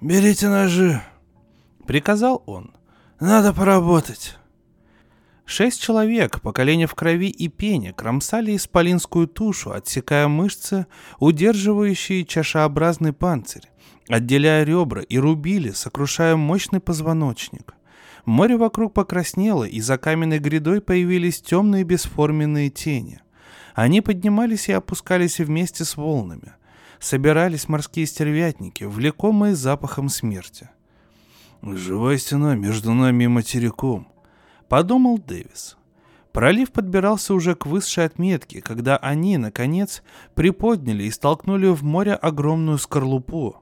[0.00, 1.02] «Берите ножи»,—
[1.86, 2.72] приказал он.
[3.18, 4.36] «Надо поработать».
[5.44, 10.86] Шесть человек, по в крови и пене, кромсали исполинскую тушу, отсекая мышцы,
[11.18, 13.68] удерживающие чашеобразный панцирь,
[14.08, 17.74] отделяя ребра и рубили, сокрушая мощный позвоночник.
[18.24, 23.20] Море вокруг покраснело, и за каменной грядой появились темные бесформенные тени.
[23.74, 26.52] Они поднимались и опускались вместе с волнами.
[27.00, 30.70] Собирались морские стервятники, влекомые запахом смерти.
[31.62, 34.08] «Живая стена между нами и материком»,—
[34.68, 35.76] подумал Дэвис.
[36.32, 40.02] Пролив подбирался уже к высшей отметке, когда они, наконец,
[40.34, 43.56] приподняли и столкнули в море огромную скорлупу.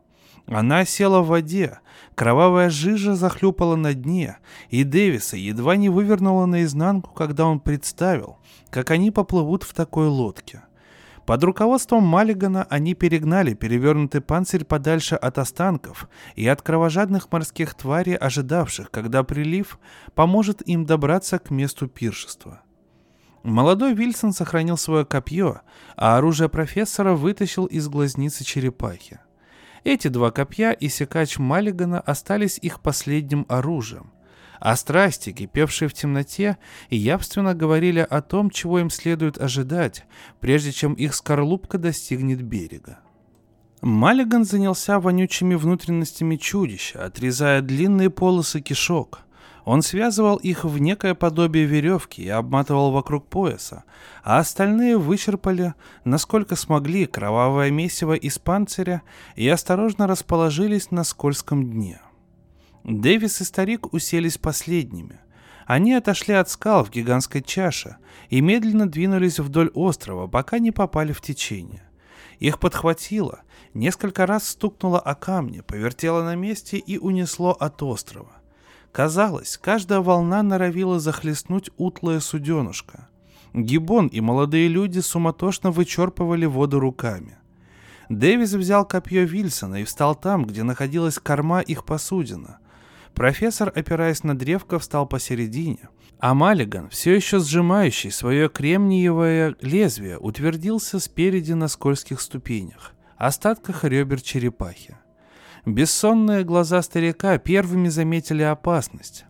[0.46, 1.80] Она села в воде,
[2.14, 8.36] кровавая жижа захлюпала на дне, и Дэвиса едва не вывернула наизнанку, когда он представил,
[8.70, 10.62] как они поплывут в такой лодке.
[11.26, 18.14] Под руководством Маллигана они перегнали перевернутый панцирь подальше от останков и от кровожадных морских тварей,
[18.14, 19.80] ожидавших, когда прилив
[20.14, 22.62] поможет им добраться к месту пиршества.
[23.42, 25.62] Молодой Вильсон сохранил свое копье,
[25.96, 29.18] а оружие профессора вытащил из глазницы черепахи.
[29.82, 34.12] Эти два копья и секач Маллигана остались их последним оружием.
[34.60, 36.58] А страсти, кипевшие в темноте,
[36.90, 40.04] явственно говорили о том, чего им следует ожидать,
[40.40, 42.98] прежде чем их скорлупка достигнет берега.
[43.82, 49.20] Маллиган занялся вонючими внутренностями чудища, отрезая длинные полосы кишок.
[49.64, 53.82] Он связывал их в некое подобие веревки и обматывал вокруг пояса,
[54.22, 59.02] а остальные вычерпали, насколько смогли, кровавое месиво из панциря
[59.34, 62.00] и осторожно расположились на скользком дне.
[62.86, 65.18] Дэвис и старик уселись последними.
[65.66, 67.96] Они отошли от скал в гигантской чаше
[68.30, 71.82] и медленно двинулись вдоль острова, пока не попали в течение.
[72.38, 73.40] Их подхватило,
[73.74, 78.36] несколько раз стукнуло о камни, повертело на месте и унесло от острова.
[78.92, 83.08] Казалось, каждая волна норовила захлестнуть утлое суденышко.
[83.52, 87.36] Гибон и молодые люди суматошно вычерпывали воду руками.
[88.08, 92.60] Дэвис взял копье Вильсона и встал там, где находилась корма их посудина.
[93.16, 101.00] Профессор, опираясь на древко, встал посередине, а Маллиган, все еще сжимающий свое кремниевое лезвие, утвердился
[101.00, 104.98] спереди на скользких ступенях, остатках ребер черепахи.
[105.64, 109.24] Бессонные глаза старика первыми заметили опасность.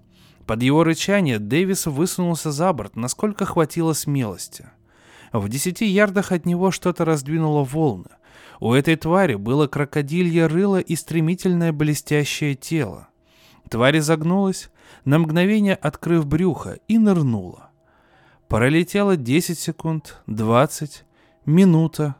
[0.46, 4.66] Под его рычание Дэвис высунулся за борт, насколько хватило смелости.
[5.32, 8.10] В десяти ярдах от него что-то раздвинуло волны.
[8.58, 13.10] У этой твари было крокодилье рыло и стремительное блестящее тело.
[13.68, 14.70] Тварь загнулась,
[15.04, 17.70] на мгновение открыв брюхо, и нырнула.
[18.48, 21.04] Пролетело 10 секунд, 20,
[21.46, 22.16] минута,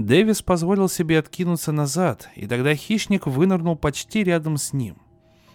[0.00, 4.96] Дэвис позволил себе откинуться назад, и тогда хищник вынырнул почти рядом с ним.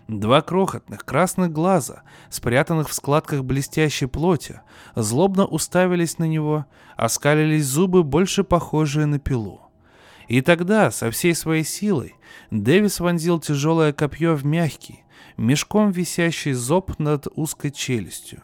[0.08, 4.62] Два крохотных красных глаза, спрятанных в складках блестящей плоти,
[4.96, 9.62] злобно уставились на него, оскалились зубы, больше похожие на пилу.
[10.28, 12.16] И тогда, со всей своей силой,
[12.52, 15.05] Дэвис вонзил тяжелое копье в мягкий,
[15.38, 18.42] мешком висящий зоб над узкой челюстью.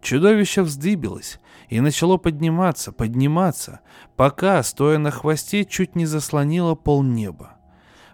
[0.00, 3.80] Чудовище вздыбилось и начало подниматься, подниматься,
[4.16, 7.54] пока, стоя на хвосте, чуть не заслонило полнеба.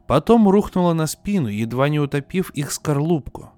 [0.06, 3.50] Потом рухнуло на спину, едва не утопив их скорлупку.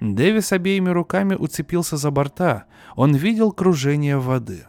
[0.00, 2.64] Дэвис обеими руками уцепился за борта,
[2.96, 4.64] он видел кружение воды.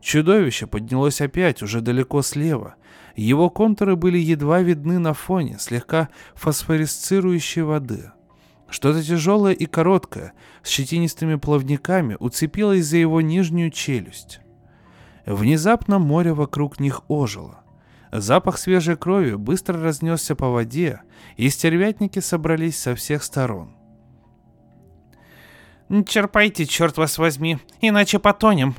[0.00, 2.74] Чудовище поднялось опять, уже далеко слева.
[3.14, 8.10] Его контуры были едва видны на фоне слегка фосфорисцирующей воды.
[8.72, 10.32] Что-то тяжелое и короткое,
[10.62, 14.40] с щетинистыми плавниками, уцепилось за его нижнюю челюсть.
[15.26, 17.62] Внезапно море вокруг них ожило.
[18.12, 21.02] Запах свежей крови быстро разнесся по воде,
[21.36, 23.76] и стервятники собрались со всех сторон.
[26.06, 28.74] «Черпайте, черт вас возьми, иначе потонем!»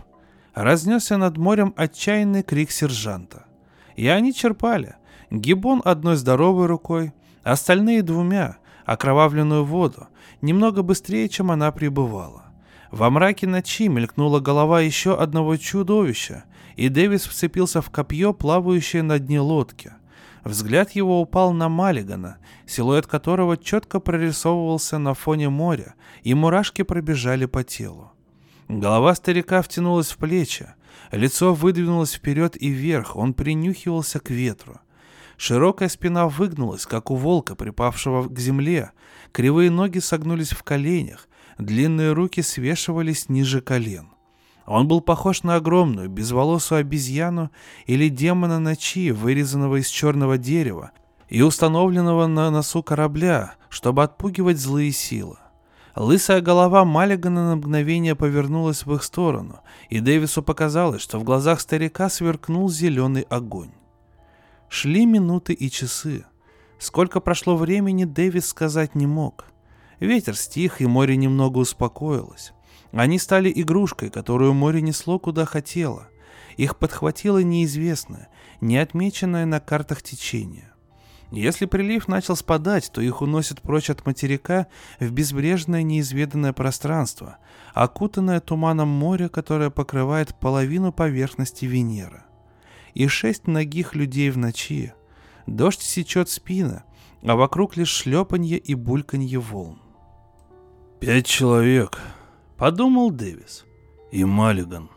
[0.55, 3.45] Разнесся над морем отчаянный крик сержанта.
[3.95, 4.95] И они черпали.
[5.29, 7.13] Гибон одной здоровой рукой,
[7.43, 10.07] остальные двумя, окровавленную воду,
[10.41, 12.43] немного быстрее, чем она прибывала.
[12.91, 16.43] Во мраке ночи мелькнула голова еще одного чудовища,
[16.75, 19.93] и Дэвис вцепился в копье, плавающее на дне лодки.
[20.43, 27.45] Взгляд его упал на Маллигана, силуэт которого четко прорисовывался на фоне моря, и мурашки пробежали
[27.45, 28.11] по телу.
[28.67, 30.67] Голова старика втянулась в плечи,
[31.11, 34.79] лицо выдвинулось вперед и вверх, он принюхивался к ветру.
[35.37, 38.91] Широкая спина выгнулась, как у волка, припавшего к земле.
[39.31, 41.27] Кривые ноги согнулись в коленях,
[41.57, 44.09] длинные руки свешивались ниже колен.
[44.65, 47.51] Он был похож на огромную, безволосую обезьяну
[47.85, 50.91] или демона ночи, вырезанного из черного дерева
[51.27, 55.37] и установленного на носу корабля, чтобы отпугивать злые силы.
[55.95, 59.59] Лысая голова Маллигана на мгновение повернулась в их сторону,
[59.89, 63.71] и Дэвису показалось, что в глазах старика сверкнул зеленый огонь.
[64.75, 66.25] Шли минуты и часы.
[66.79, 69.45] Сколько прошло времени, Дэвис сказать не мог.
[69.99, 72.53] Ветер стих, и море немного успокоилось.
[72.91, 76.07] Они стали игрушкой, которую море несло куда хотело.
[76.57, 78.29] Их подхватило неизвестное,
[78.61, 80.73] не отмеченное на картах течение.
[81.29, 84.65] Если прилив начал спадать, то их уносит прочь от материка
[84.99, 87.37] в безбрежное неизведанное пространство,
[87.75, 92.23] окутанное туманом моря, которое покрывает половину поверхности Венеры.
[92.93, 94.93] И шесть ногих людей в ночи.
[95.47, 96.83] Дождь сечет спина,
[97.23, 99.79] а вокруг лишь шлепанье и бульканье волн.
[100.99, 101.99] «Пять человек»,
[102.63, 103.65] подумал Дэвис.
[104.09, 104.89] И Маллиган.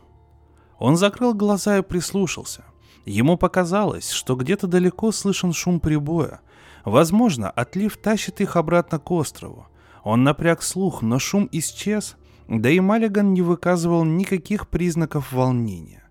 [0.78, 2.64] Он закрыл глаза и прислушался.
[3.04, 6.42] Ему показалось, что где-то далеко слышен шум прибоя.
[6.84, 9.66] Возможно, отлив тащит их обратно к острову.
[10.04, 12.14] Он напряг слух, но шум исчез,
[12.46, 16.05] да и Маллиган не выказывал никаких признаков волнения.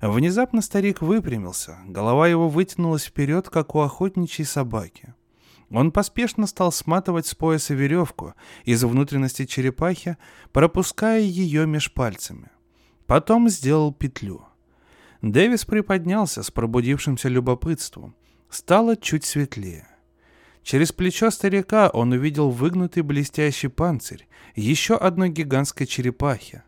[0.00, 5.14] Внезапно старик выпрямился, голова его вытянулась вперед, как у охотничьей собаки.
[5.70, 8.34] Он поспешно стал сматывать с пояса веревку
[8.64, 10.16] из внутренности черепахи,
[10.52, 12.50] пропуская ее меж пальцами.
[13.06, 14.44] Потом сделал петлю.
[15.22, 18.14] Дэвис приподнялся с пробудившимся любопытством.
[18.50, 19.88] Стало чуть светлее.
[20.62, 26.62] Через плечо старика он увидел выгнутый блестящий панцирь еще одной гигантской черепахи.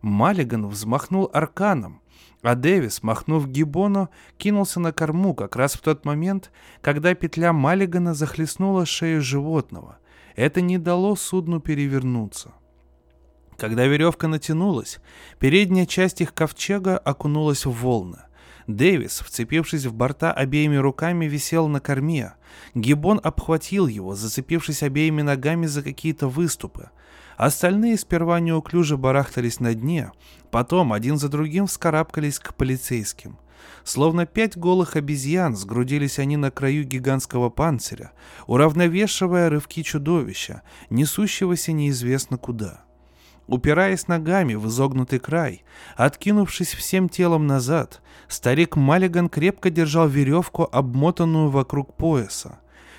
[0.00, 2.00] Маллиган взмахнул арканом,
[2.42, 8.14] а Дэвис, махнув гибону, кинулся на корму как раз в тот момент, когда петля Маллигана
[8.14, 9.98] захлестнула шею животного.
[10.36, 12.52] Это не дало судну перевернуться.
[13.56, 15.00] Когда веревка натянулась,
[15.40, 18.18] передняя часть их ковчега окунулась в волны.
[18.68, 22.34] Дэвис, вцепившись в борта обеими руками, висел на корме.
[22.74, 26.90] Гибон обхватил его, зацепившись обеими ногами за какие-то выступы.
[27.38, 30.10] Остальные сперва неуклюже барахтались на дне,
[30.50, 33.38] потом один за другим вскарабкались к полицейским.
[33.84, 38.10] Словно пять голых обезьян сгрудились они на краю гигантского панциря,
[38.48, 42.80] уравновешивая рывки чудовища, несущегося неизвестно куда.
[43.46, 45.62] Упираясь ногами в изогнутый край,
[45.96, 52.58] откинувшись всем телом назад, старик Маллиган крепко держал веревку, обмотанную вокруг пояса.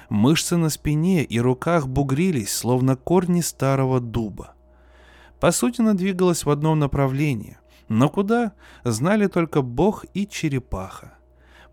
[0.09, 4.53] Мышцы на спине и руках бугрились, словно корни старого дуба.
[5.39, 7.57] По сути, она двигалась в одном направлении,
[7.87, 8.53] но куда,
[8.83, 11.13] знали только Бог и черепаха.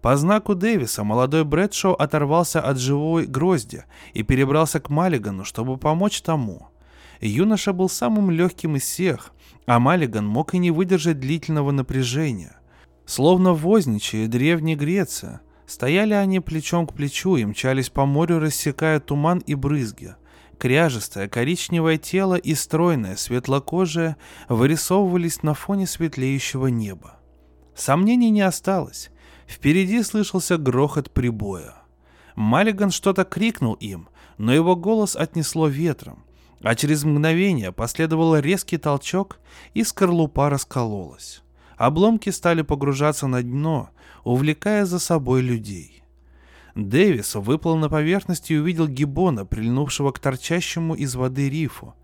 [0.02, 6.20] По знаку Дэвиса молодой Брэдшоу оторвался от живой грозди и перебрался к Маллигану, чтобы помочь
[6.20, 6.68] тому.
[7.20, 9.32] Юноша был самым легким из всех,
[9.66, 12.60] а Маллиган мог и не выдержать длительного напряжения.
[13.06, 19.38] Словно возничая древней Греция, Стояли они плечом к плечу и мчались по морю, рассекая туман
[19.38, 20.14] и брызги.
[20.58, 24.16] Кряжестое коричневое тело и стройное светлокожее
[24.48, 27.18] вырисовывались на фоне светлеющего неба.
[27.74, 29.10] Сомнений не осталось.
[29.46, 31.74] Впереди слышался грохот прибоя.
[32.36, 34.08] Маллиган что-то крикнул им,
[34.38, 36.24] но его голос отнесло ветром,
[36.62, 39.38] а через мгновение последовал резкий толчок,
[39.74, 41.42] и скорлупа раскололась.
[41.76, 43.90] Обломки стали погружаться на дно,
[44.26, 46.02] увлекая за собой людей.
[46.74, 51.94] Дэвис выплыл на поверхность и увидел гиббона, прильнувшего к торчащему из воды рифу.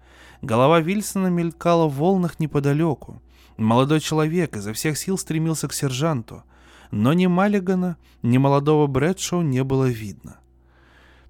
[0.41, 3.21] Голова Вильсона мелькала в волнах неподалеку.
[3.57, 6.45] Молодой человек изо всех сил стремился к сержанту,
[6.93, 10.37] но ни Маллигана, ни молодого Брэдшоу не было видно.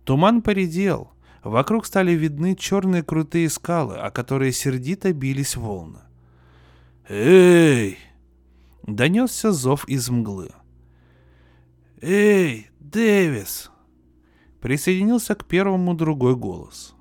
[0.05, 1.11] Туман поредел,
[1.43, 6.01] вокруг стали видны черные крутые скалы, о которые сердито бились волны.
[7.09, 7.99] «Эй!»—
[8.87, 10.51] донесся зов из мглы.
[12.05, 13.71] «Эй, Дэвис!»
[14.61, 16.97] Присоединился к первому другой голос.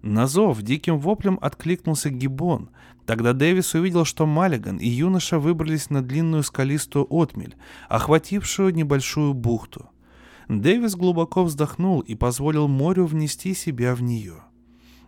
[0.00, 2.70] На зов диким воплем откликнулся Гибон.
[3.04, 7.56] Тогда Дэвис увидел, что Маллиган и юноша выбрались на длинную скалистую отмель,
[7.88, 9.90] охватившую небольшую бухту.
[10.48, 14.44] Дэвис глубоко вздохнул и позволил морю внести себя в нее.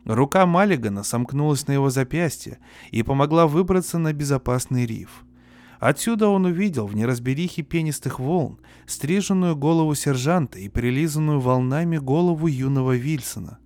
[0.04, 2.58] Рука Маллигана сомкнулась на его запястье
[2.90, 5.25] и помогла выбраться на безопасный риф.
[5.78, 12.96] Отсюда он увидел в неразберихе пенистых волн стриженную голову сержанта и прилизанную волнами голову юного
[12.96, 13.58] Вильсона.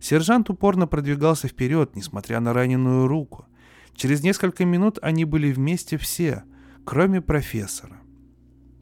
[0.00, 3.46] Сержант упорно продвигался вперед, несмотря на раненую руку.
[3.94, 6.44] Через несколько минут они были вместе все,
[6.84, 8.00] кроме профессора.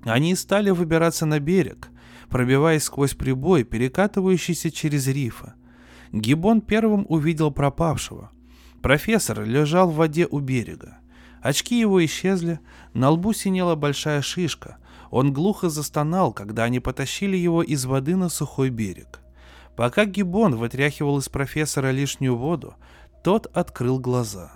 [0.04, 1.90] Они стали выбираться на берег,
[2.28, 5.54] пробиваясь сквозь прибой, перекатывающийся через рифа.
[6.10, 8.32] Гибон первым увидел пропавшего.
[8.82, 10.98] Профессор лежал в воде у берега.
[11.42, 12.60] Очки его исчезли,
[12.94, 14.76] на лбу синела большая шишка.
[15.10, 19.20] Он глухо застонал, когда они потащили его из воды на сухой берег.
[19.76, 22.74] Пока Гибон вытряхивал из профессора лишнюю воду,
[23.24, 24.52] тот открыл глаза.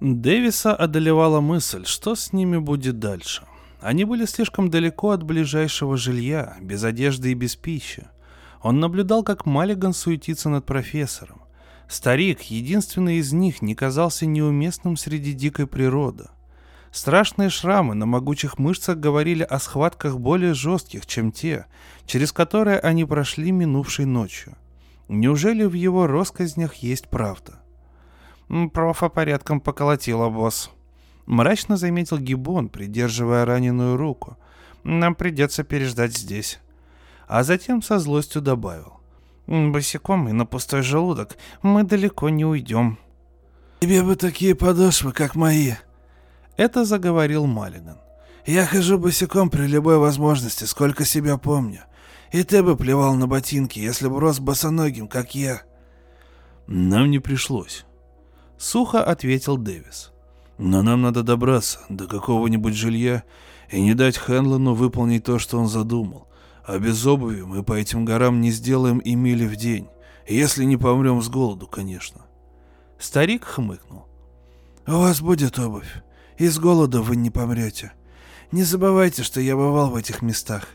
[0.00, 3.42] Дэвиса одолевала мысль, что с ними будет дальше.
[3.80, 8.06] Они были слишком далеко от ближайшего жилья, без одежды и без пищи.
[8.62, 11.39] Он наблюдал, как Маллиган суетится над профессором.
[11.90, 16.28] Старик, единственный из них, не казался неуместным среди дикой природы.
[16.92, 21.66] Страшные шрамы на могучих мышцах говорили о схватках более жестких, чем те,
[22.06, 24.54] через которые они прошли минувшей ночью.
[25.08, 27.60] Неужели в его росказнях есть правда?
[28.72, 30.70] «Профа порядком поколотила, босс»,—
[31.26, 34.36] мрачно заметил Гибон, придерживая раненую руку.
[34.84, 36.60] «Нам придется переждать здесь».
[37.26, 38.99] А затем со злостью добавил.
[39.50, 43.00] Босиком и на пустой желудок мы далеко не уйдем.
[43.80, 45.72] Тебе бы такие подошвы, как мои.
[46.56, 47.98] Это заговорил Маллиган.
[48.46, 51.80] Я хожу босиком при любой возможности, сколько себя помню.
[52.30, 55.62] И ты бы плевал на ботинки, если бы рос босоногим, как я.
[56.68, 57.84] Нам не пришлось.
[58.56, 60.12] Сухо ответил Дэвис.
[60.58, 63.24] Но нам надо добраться до какого-нибудь жилья
[63.68, 66.28] и не дать Хенлону выполнить то, что он задумал.
[66.70, 69.88] А без обуви мы по этим горам не сделаем и мили в день.
[70.28, 72.20] Если не помрем с голоду, конечно.
[72.96, 74.06] Старик хмыкнул.
[74.86, 75.92] У вас будет обувь.
[76.38, 77.92] И с голода вы не помрете.
[78.52, 80.68] Не забывайте, что я бывал в этих местах.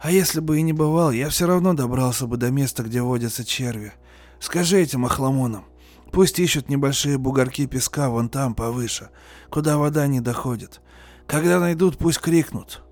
[0.00, 3.44] А если бы и не бывал, я все равно добрался бы до места, где водятся
[3.44, 3.92] черви.
[4.40, 5.66] Скажи этим охламонам.
[6.10, 9.10] Пусть ищут небольшие бугорки песка вон там, повыше,
[9.50, 10.80] куда вода не доходит.
[11.26, 12.82] Когда найдут, пусть крикнут.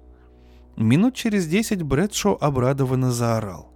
[0.77, 3.71] Минут через десять Брэдшоу обрадованно заорал.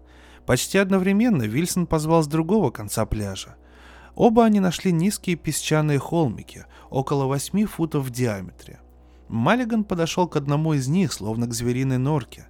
[0.46, 3.56] Почти одновременно Вильсон позвал с другого конца пляжа.
[4.14, 8.80] Оба они нашли низкие песчаные холмики, около восьми футов в диаметре.
[9.28, 12.46] Маллиган подошел к одному из них, словно к звериной норке.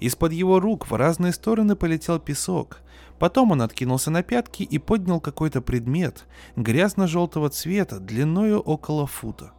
[0.00, 2.80] Из-под его рук в разные стороны полетел песок.
[3.18, 6.24] Потом он откинулся на пятки и поднял какой-то предмет,
[6.56, 9.52] грязно-желтого цвета, длиною около фута.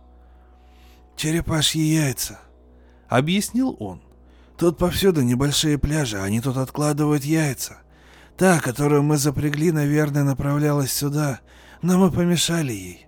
[1.16, 2.40] «Черепашьи яйца»,—
[3.08, 4.02] объяснил он.
[4.64, 7.80] Тут повсюду небольшие пляжи, они тут откладывают яйца.
[8.38, 11.41] Та, которую мы запрягли, наверное, направлялась сюда,
[11.82, 13.07] но мы помешали ей.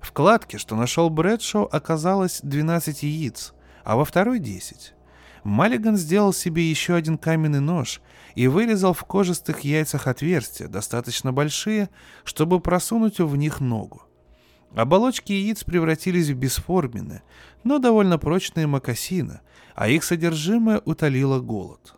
[0.00, 3.54] В кладке, что нашел Брэдшоу, оказалось 12 яиц,
[3.84, 4.94] а во второй 10.
[5.44, 8.00] Маллиган сделал себе еще один каменный нож
[8.34, 11.88] и вырезал в кожистых яйцах отверстия, достаточно большие,
[12.24, 14.02] чтобы просунуть в них ногу.
[14.74, 17.22] Оболочки яиц превратились в бесформенные,
[17.62, 19.40] но довольно прочные мокасины,
[19.74, 21.94] а их содержимое утолило голод.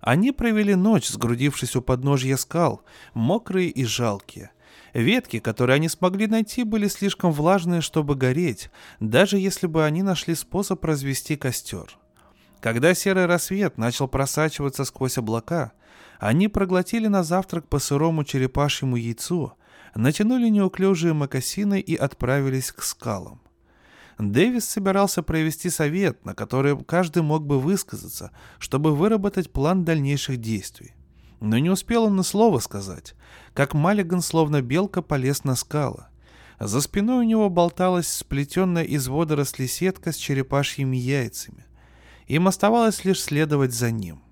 [0.00, 2.82] Они провели ночь, сгрудившись у подножья скал,
[3.14, 4.50] мокрые и жалкие.
[4.92, 8.70] Ветки, которые они смогли найти, были слишком влажные, чтобы гореть,
[9.00, 11.96] даже если бы они нашли способ развести костер.
[12.60, 15.72] Когда серый рассвет начал просачиваться сквозь облака,
[16.18, 19.54] они проглотили на завтрак по сырому черепашьему яйцу,
[19.94, 23.40] натянули неуклюжие мокасины и отправились к скалам.
[24.18, 30.94] Дэвис собирался провести совет, на который каждый мог бы высказаться, чтобы выработать план дальнейших действий.
[31.40, 33.14] Но не успел он на слово сказать,
[33.52, 36.04] как Маллиган словно белка полез на скалы.
[36.60, 41.66] За спиной у него болталась сплетенная из водорослей сетка с черепашьими яйцами.
[42.26, 44.22] Им оставалось лишь следовать за ним.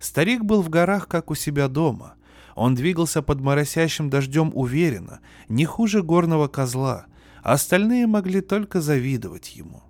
[0.00, 2.14] Старик был в горах, как у себя дома.
[2.54, 7.06] Он двигался под моросящим дождем уверенно, не хуже горного козла,
[7.44, 9.82] а остальные могли только завидовать ему.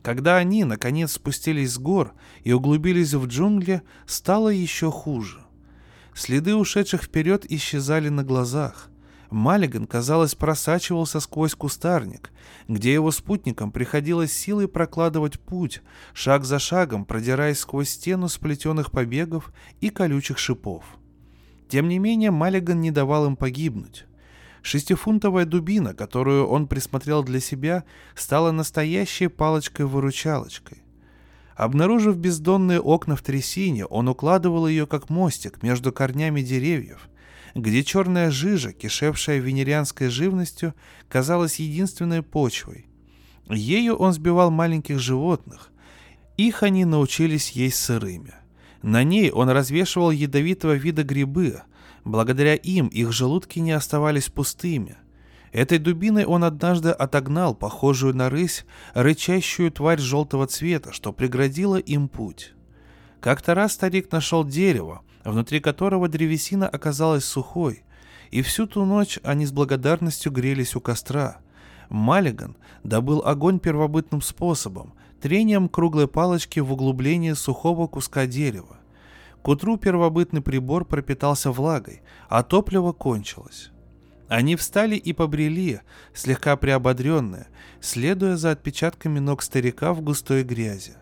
[0.00, 2.14] Когда они, наконец, спустились с гор
[2.44, 5.40] и углубились в джунгли, стало еще хуже.
[6.14, 8.90] Следы ушедших вперед исчезали на глазах.
[9.30, 12.30] Маллиган, казалось, просачивался сквозь кустарник,
[12.68, 15.82] где его спутникам приходилось силой прокладывать путь,
[16.12, 20.84] шаг за шагом продираясь сквозь стену сплетенных побегов и колючих шипов.
[21.68, 24.06] Тем не менее, Маллиган не давал им погибнуть.
[24.64, 27.84] Шестифунтовая дубина, которую он присмотрел для себя,
[28.14, 30.78] стала настоящей палочкой-выручалочкой.
[31.54, 37.10] Обнаружив бездонные окна в трясине, он укладывал ее как мостик между корнями деревьев,
[37.54, 40.74] где черная жижа, кишевшая венерианской живностью,
[41.10, 42.86] казалась единственной почвой.
[43.50, 45.72] Ею он сбивал маленьких животных.
[46.38, 48.32] Их они научились есть сырыми.
[48.80, 51.60] На ней он развешивал ядовитого вида грибы,
[52.04, 54.96] Благодаря им их желудки не оставались пустыми.
[55.52, 62.08] Этой дубиной он однажды отогнал похожую на рысь, рычащую тварь желтого цвета, что преградила им
[62.08, 62.52] путь.
[63.20, 67.84] Как-то раз старик нашел дерево, внутри которого древесина оказалась сухой,
[68.30, 71.38] и всю ту ночь они с благодарностью грелись у костра,
[71.88, 78.78] Маллиган добыл огонь первобытным способом, трением круглой палочки в углублении сухого куска дерева.
[79.44, 83.72] К утру первобытный прибор пропитался влагой, а топливо кончилось.
[84.26, 85.82] Они встали и побрели,
[86.14, 90.94] слегка приободренные, следуя за отпечатками ног старика в густой грязи.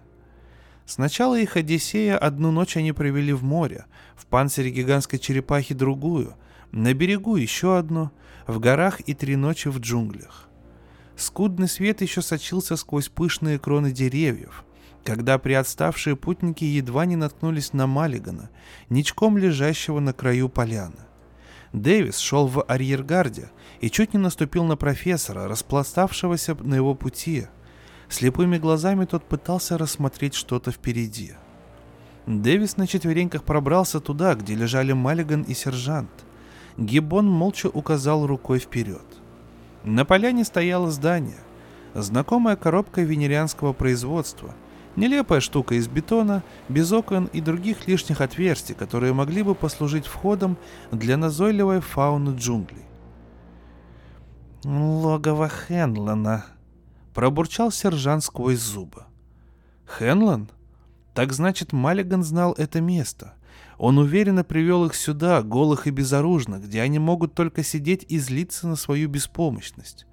[0.86, 3.84] Сначала их Одиссея одну ночь они провели в море,
[4.16, 6.34] в панцире гигантской черепахи другую,
[6.72, 8.10] на берегу еще одну,
[8.48, 10.48] в горах и три ночи в джунглях.
[11.14, 14.64] Скудный свет еще сочился сквозь пышные кроны деревьев,
[15.04, 18.50] когда приотставшие путники едва не наткнулись на Маллигана,
[18.88, 20.98] ничком лежащего на краю поляны.
[21.72, 23.50] Дэвис шел в арьергарде
[23.80, 27.46] и чуть не наступил на профессора, распластавшегося на его пути.
[28.08, 31.32] Слепыми глазами тот пытался рассмотреть что-то впереди.
[32.26, 36.10] Дэвис на четвереньках пробрался туда, где лежали Маллиган и сержант.
[36.76, 39.04] Гиббон молча указал рукой вперед.
[39.82, 41.40] На поляне стояло здание.
[41.94, 44.54] Знакомая коробка венерианского производства–
[44.94, 50.58] Нелепая штука из бетона, без окон и других лишних отверстий, которые могли бы послужить входом
[50.90, 52.84] для назойливой фауны джунглей.
[54.64, 56.44] «Логово Хенлона»,—
[57.14, 59.04] пробурчал сержант сквозь зубы.
[59.86, 60.48] «Хенлон?
[61.14, 63.34] Так значит, Маллиган знал это место.
[63.78, 68.68] Он уверенно привел их сюда, голых и безоружных, где они могут только сидеть и злиться
[68.68, 70.06] на свою беспомощность.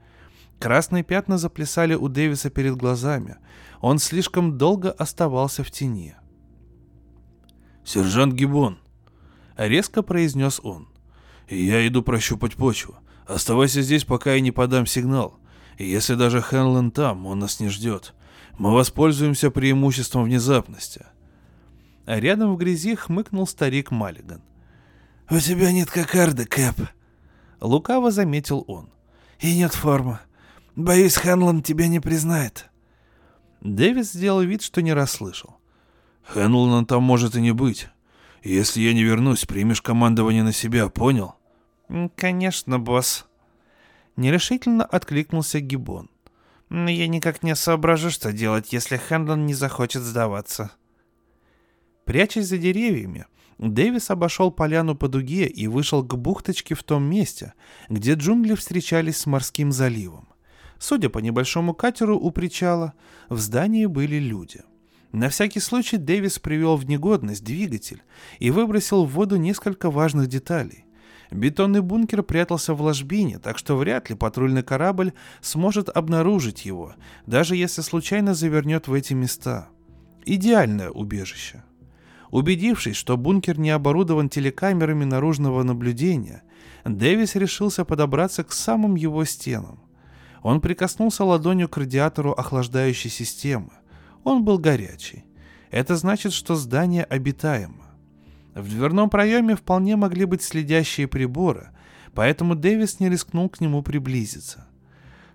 [0.59, 3.37] Красные пятна заплясали у Дэвиса перед глазами.
[3.81, 6.15] Он слишком долго оставался в тени.
[7.85, 8.79] «Сержант Гибон»,—
[9.57, 10.89] резко произнес он,—
[11.49, 12.97] «я иду прощупать почву.
[13.25, 15.39] Оставайся здесь, пока я не подам сигнал.
[15.77, 18.13] И если даже Хенлен там, он нас не ждет.
[18.57, 21.05] Мы воспользуемся преимуществом внезапности».
[22.05, 24.41] А рядом в грязи хмыкнул старик Маллиган.
[25.29, 26.75] «У тебя нет кокарды, Кэп»,—
[27.61, 28.89] лукаво заметил он.
[29.39, 30.19] «И нет формы.
[30.75, 32.68] Боюсь, Хэнлон тебя не признает.
[33.61, 35.57] Дэвис сделал вид, что не расслышал.
[36.23, 37.87] Хэнлона там может и не быть.
[38.43, 41.35] Если я не вернусь, примешь командование на себя, понял?
[42.15, 43.25] Конечно, босс.
[44.15, 46.09] Нерешительно откликнулся Гибон.
[46.69, 50.71] Я никак не соображу, что делать, если Хэнлон не захочет сдаваться.
[52.05, 53.25] Прячась за деревьями,
[53.59, 57.53] Дэвис обошел поляну по дуге и вышел к бухточке в том месте,
[57.89, 60.28] где джунгли встречались с морским заливом.
[60.79, 62.93] Судя по небольшому катеру у причала,
[63.27, 64.61] в здании были люди.
[65.11, 68.01] На всякий случай Дэвис привел в негодность двигатель
[68.39, 70.85] и выбросил в воду несколько важных деталей.
[71.31, 76.95] Бетонный бункер прятался в ложбине, так что вряд ли патрульный корабль сможет обнаружить его,
[77.27, 79.69] даже если случайно завернет в эти места.
[80.25, 81.63] Идеальное убежище.
[82.31, 86.43] Убедившись, что бункер не оборудован телекамерами наружного наблюдения,
[86.85, 89.88] Дэвис решился подобраться к самым его стенам.
[90.41, 93.71] Он прикоснулся ладонью к радиатору охлаждающей системы.
[94.23, 95.25] Он был горячий.
[95.71, 97.85] Это значит, что здание обитаемо.
[98.55, 101.69] В дверном проеме вполне могли быть следящие приборы,
[102.13, 104.67] поэтому Дэвис не рискнул к нему приблизиться.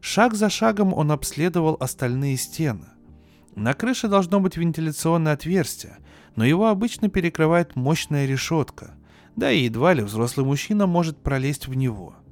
[0.01, 2.87] Шаг за шагом он обследовал остальные стены.
[3.55, 5.99] На крыше должно быть вентиляционное отверстие,
[6.35, 8.95] но его обычно перекрывает мощная решетка,
[9.37, 12.17] да и едва ли взрослый мужчина может пролезть в него–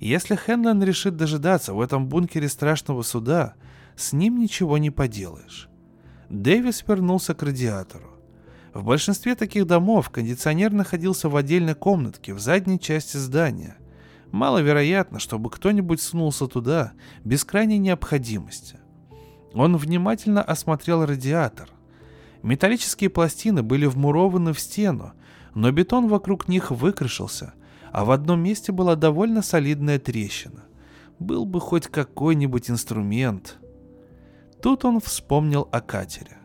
[0.00, 3.54] если Хенлон решит дожидаться в этом бункере страшного суда,
[3.96, 5.68] с ним ничего не поделаешь.
[6.28, 8.10] Дэвис вернулся к радиатору.
[8.72, 13.76] В большинстве таких домов кондиционер находился в отдельной комнатке в задней части здания.
[14.32, 16.92] Маловероятно, чтобы кто-нибудь сунулся туда
[17.24, 18.78] без крайней необходимости.
[19.52, 21.68] Он внимательно осмотрел радиатор.
[22.42, 25.12] Металлические пластины были вмурованы в стену,
[25.54, 27.54] но бетон вокруг них выкрашился–
[27.94, 30.64] а в одном месте была довольно солидная трещина.
[31.20, 33.58] Был бы хоть какой-нибудь инструмент.
[34.60, 36.38] Тут он вспомнил о катере.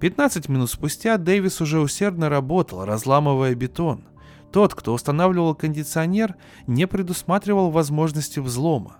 [0.00, 4.08] 15 минут спустя Дэвис уже усердно работал, разламывая бетон.
[4.50, 6.34] Тот, кто устанавливал кондиционер,
[6.66, 8.96] не предусматривал возможности взлома.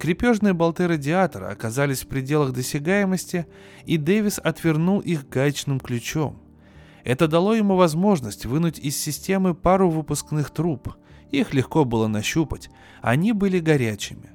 [0.00, 3.46] Крепежные болты радиатора оказались в пределах досягаемости,
[3.84, 6.42] и Дэвис отвернул их гаечным ключом.
[7.04, 10.96] Это дало ему возможность вынуть из системы пару выпускных труб.
[11.32, 12.70] Их легко было нащупать,
[13.00, 14.30] они были горячими.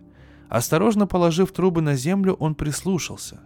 [0.49, 3.39] Осторожно положив трубы на землю, он прислушался.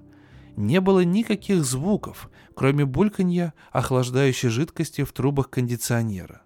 [0.56, 6.42] Не было никаких звуков, кроме бульканья охлаждающей жидкости в трубах кондиционера.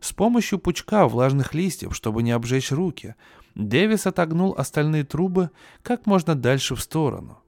[0.00, 3.14] С помощью пучка влажных листьев, чтобы не обжечь руки,
[3.54, 5.50] Дэвис отогнул остальные трубы
[5.82, 7.38] как можно дальше в сторону.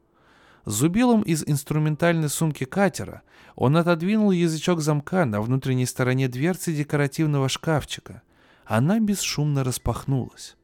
[0.64, 3.22] Зубилом из инструментальной сумки катера
[3.56, 8.22] он отодвинул язычок замка на внутренней стороне дверцы декоративного шкафчика.
[8.66, 10.56] Она бесшумно распахнулась.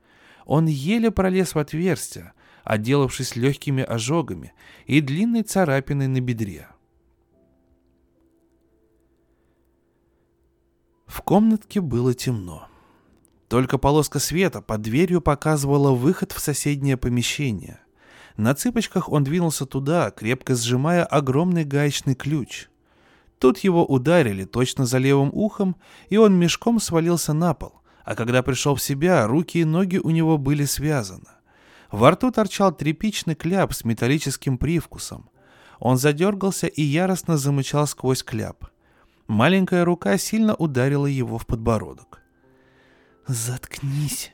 [0.45, 2.33] Он еле пролез в отверстие,
[2.65, 4.53] отделавшись легкими ожогами
[4.87, 6.69] и длинной царапиной на бедре.
[11.07, 12.67] В комнатке было темно.
[13.49, 17.79] Только полоска света под дверью показывала выход в соседнее помещение.
[18.37, 22.69] На цыпочках он двинулся туда, крепко сжимая огромный гаечный ключ.
[23.39, 25.77] Тут его ударили точно за левым ухом,
[26.09, 30.11] и он мешком свалился на пол, а когда пришел в себя, руки и ноги у
[30.11, 31.29] него были связаны.
[31.91, 35.29] Во рту торчал тряпичный кляп с металлическим привкусом.
[35.79, 38.67] Он задергался и яростно замычал сквозь кляп.
[39.27, 42.21] Маленькая рука сильно ударила его в подбородок.
[43.27, 44.33] «Заткнись!»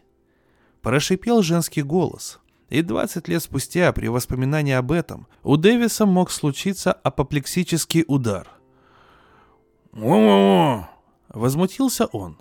[0.82, 2.40] Прошипел женский голос.
[2.68, 8.48] И 20 лет спустя, при воспоминании об этом, у Дэвиса мог случиться апоплексический удар.
[11.28, 12.38] Возмутился он.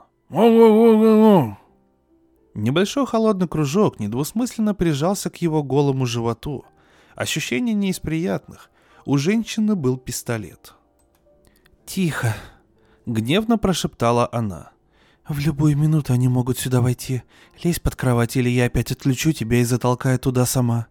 [2.53, 6.65] Небольшой холодный кружок недвусмысленно прижался к его голому животу.
[7.15, 8.69] Ощущение не из приятных.
[9.05, 10.73] У женщины был пистолет.
[11.85, 12.35] «Тихо!»—
[13.05, 14.71] гневно прошептала она.
[15.29, 17.23] «В любую минуту они могут сюда войти.
[17.63, 20.87] Лезь под кровать, или я опять отключу тебя и затолкаю туда сама».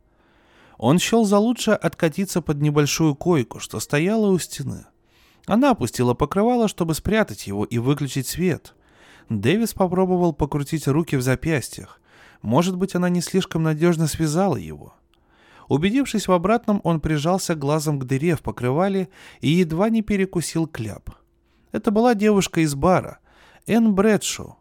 [0.78, 4.86] Он счел за лучшее откатиться под небольшую койку, что стояла у стены.
[5.46, 8.75] Она опустила покрывало, чтобы спрятать его и выключить свет.
[9.28, 12.00] Дэвис попробовал покрутить руки в запястьях.
[12.42, 14.94] Может быть, она не слишком надежно связала его.
[15.68, 19.08] Убедившись в обратном, он прижался глазом к дыре в покрывале
[19.40, 21.10] и едва не перекусил кляп.
[21.72, 23.18] Это была девушка из бара,
[23.66, 24.58] Энн Брэдшоу.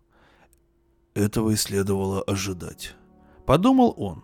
[1.14, 2.96] Этого и следовало ожидать.
[3.46, 4.24] Подумал он.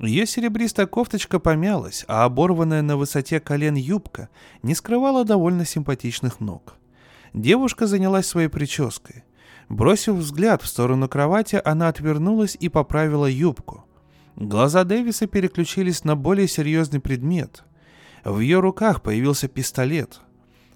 [0.00, 4.28] Ее серебристая кофточка помялась, а оборванная на высоте колен юбка
[4.62, 6.74] не скрывала довольно симпатичных ног.
[7.34, 9.24] Девушка занялась своей прической.
[9.68, 13.84] Бросив взгляд в сторону кровати, она отвернулась и поправила юбку.
[14.36, 17.64] Глаза Дэвиса переключились на более серьезный предмет.
[18.24, 20.20] В ее руках появился пистолет.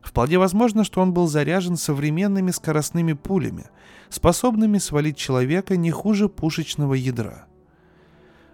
[0.00, 3.66] Вполне возможно, что он был заряжен современными скоростными пулями,
[4.08, 7.46] способными свалить человека не хуже пушечного ядра.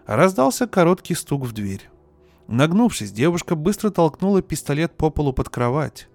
[0.07, 1.89] Раздался короткий стук в дверь.
[2.49, 6.09] Нагнувшись, девушка быстро толкнула пистолет по полу под кровать.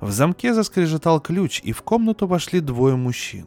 [0.00, 3.46] В замке заскрежетал ключ, и в комнату вошли двое мужчин.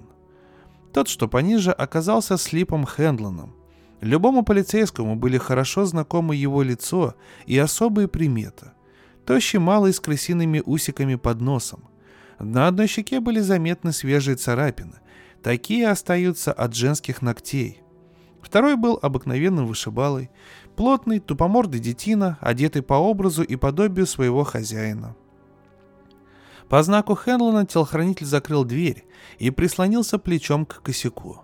[0.97, 3.53] Тот, что пониже, оказался Слипом Хендлоном.
[4.01, 7.13] Любому полицейскому были хорошо знакомы его лицо
[7.45, 8.71] и особые приметы.
[9.23, 11.83] Тощий малый с крысиными усиками под носом.
[12.39, 14.95] На одной щеке были заметны свежие царапины.
[15.43, 17.83] Такие остаются от женских ногтей.
[18.41, 20.31] Второй был обыкновенным вышибалой,
[20.75, 25.15] плотный, тупомордый детина, одетый по образу и подобию своего хозяина.
[26.69, 29.05] По знаку Хенлона телохранитель закрыл дверь
[29.39, 31.41] и прислонился плечом к косяку.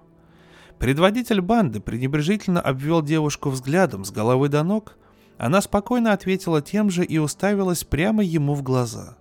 [0.80, 4.98] Предводитель банды пренебрежительно обвел девушку взглядом с головы до ног.
[5.38, 9.18] Она спокойно ответила тем же и уставилась прямо ему в глаза.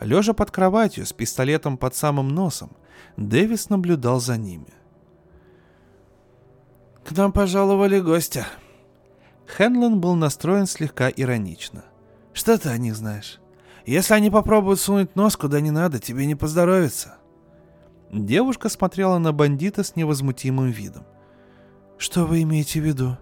[0.00, 2.70] Лежа под кроватью с пистолетом под самым носом,
[3.16, 4.72] Дэвис наблюдал за ними.
[7.04, 8.46] «К нам пожаловали гостя».
[9.46, 11.84] Хенлон был настроен слегка иронично.
[12.32, 13.40] «Что ты о них знаешь?
[13.86, 17.16] Если они попробуют сунуть нос куда не надо, тебе не поздоровится».
[18.12, 21.04] Девушка смотрела на бандита с невозмутимым видом.
[21.96, 23.16] «Что вы имеете в виду?»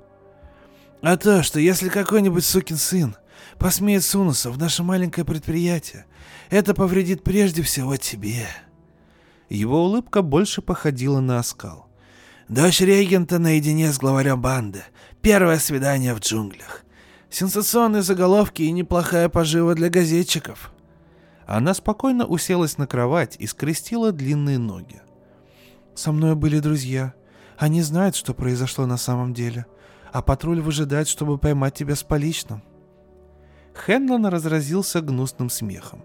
[1.03, 3.15] «А то, что если какой-нибудь сукин сын
[3.59, 6.07] посмеет сунуться в наше маленькое предприятие,
[6.51, 8.47] это повредит прежде всего тебе».
[9.51, 11.87] Его улыбка больше походила на оскал.
[12.49, 14.83] Дочь регента наедине с главарем банды.
[15.21, 16.84] Первое свидание в джунглях.
[17.35, 20.70] Сенсационные заголовки и неплохая пожива для газетчиков.
[21.49, 25.03] Она спокойно уселась на кровать и скрестила длинные ноги.
[25.97, 27.12] «Со мной были друзья.
[27.59, 29.66] Они знают, что произошло на самом деле.
[30.12, 32.62] А патруль выжидает, чтобы поймать тебя с поличным».
[33.74, 36.05] Хенлон разразился гнусным смехом.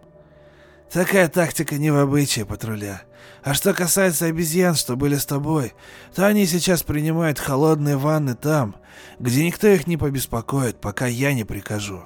[0.92, 3.04] Такая тактика не в обычае патруля.
[3.44, 5.74] А что касается обезьян, что были с тобой,
[6.14, 8.76] то они сейчас принимают холодные ванны там,
[9.20, 12.04] где никто их не побеспокоит, пока я не прикажу.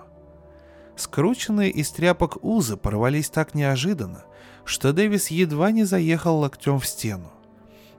[0.95, 4.25] Скрученные из тряпок узы порвались так неожиданно,
[4.65, 7.31] что Дэвис едва не заехал локтем в стену.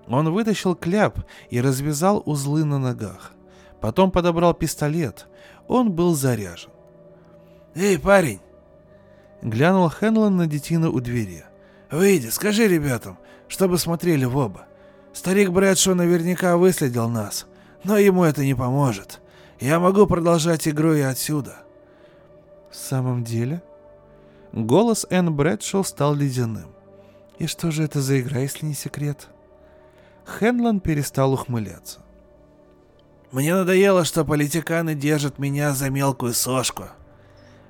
[0.06, 1.18] Он вытащил кляп
[1.50, 3.32] и развязал узлы на ногах.
[3.80, 5.26] Потом подобрал пистолет.
[5.66, 6.70] Он был заряжен.
[7.74, 8.40] «Эй, парень,
[9.44, 11.44] Глянул Хенлон на детину у двери.
[11.90, 14.66] «Выйди, скажи ребятам, чтобы смотрели в оба.
[15.12, 17.46] Старик Брэдшо наверняка выследил нас,
[17.84, 19.20] но ему это не поможет.
[19.60, 21.58] Я могу продолжать игру и отсюда».
[22.70, 23.62] «В самом деле?»
[24.52, 26.70] Голос Энн Брэдшоу стал ледяным.
[27.38, 29.28] «И что же это за игра, если не секрет?»
[30.24, 32.00] Хенлон перестал ухмыляться.
[33.30, 36.84] Мне надоело, что политиканы держат меня за мелкую сошку.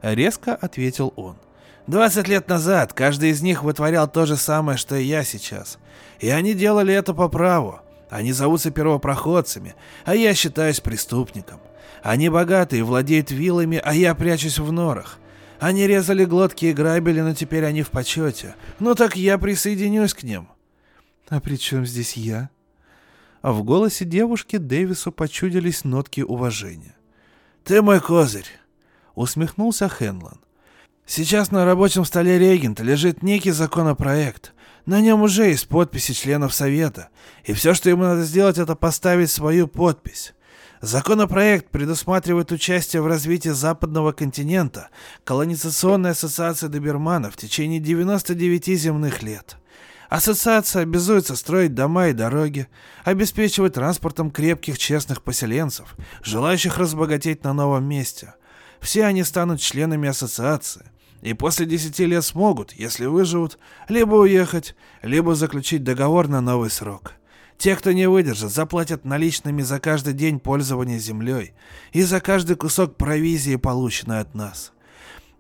[0.03, 1.37] Резко ответил он.
[1.87, 5.79] Двадцать лет назад каждый из них вытворял то же самое, что и я сейчас.
[6.19, 7.81] И они делали это по праву.
[8.09, 9.75] Они зовутся первопроходцами,
[10.05, 11.61] а я считаюсь преступником.
[12.03, 15.19] Они богатые, владеют вилами, а я прячусь в норах.
[15.61, 18.55] Они резали глотки и грабили, но теперь они в почете.
[18.79, 20.49] Ну так я присоединюсь к ним.
[21.29, 22.51] А при чем здесь я?
[23.43, 26.97] А в голосе девушки Дэвису почудились нотки уважения.
[27.63, 28.49] Ты мой козырь,
[29.15, 30.41] усмехнулся Хенлон.
[31.07, 34.55] Сейчас на рабочем столе регента лежит некий законопроект.
[34.87, 37.09] На нем уже есть подписи членов Совета,
[37.45, 40.35] и все, что ему надо сделать, это поставить свою подпись.
[40.81, 44.89] Законопроект предусматривает участие в развитии западного континента
[45.25, 49.57] колонизационной ассоциации доберманов в течение 99 земных лет.
[50.11, 52.69] Ассоциация обязуется строить дома и дороги,
[53.05, 58.35] обеспечивать транспортом крепких честных поселенцев, желающих разбогатеть на новом месте.
[58.81, 60.85] Все они станут членами ассоциации,
[61.25, 63.59] и после 10 лет смогут, если выживут,
[63.89, 67.15] либо уехать, либо заключить договор на новый срок.
[67.57, 71.55] Те, кто не выдержит, заплатят наличными за каждый день пользования землей
[71.93, 74.73] и за каждый кусок провизии, полученной от нас.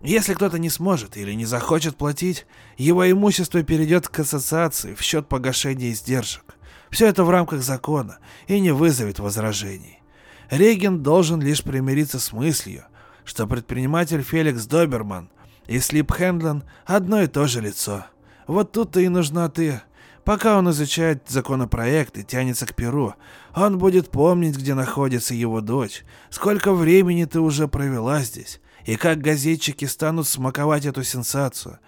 [0.01, 2.47] Если кто-то не сможет или не захочет платить,
[2.79, 6.57] его имущество перейдет к ассоциации в счет погашения издержек.
[6.89, 10.01] Все это в рамках закона и не вызовет возражений.
[10.49, 12.85] Реген должен лишь примириться с мыслью,
[13.27, 15.29] что предприниматель Феликс Доберман
[15.67, 18.07] и Слип Хендлен одно и то же лицо.
[18.47, 19.81] Вот тут-то и нужна ты,
[20.25, 23.15] Пока он изучает законопроект и тянется к перу,
[23.55, 29.21] он будет помнить, где находится его дочь, сколько времени ты уже провела здесь, и как
[29.21, 31.79] газетчики станут смаковать эту сенсацию.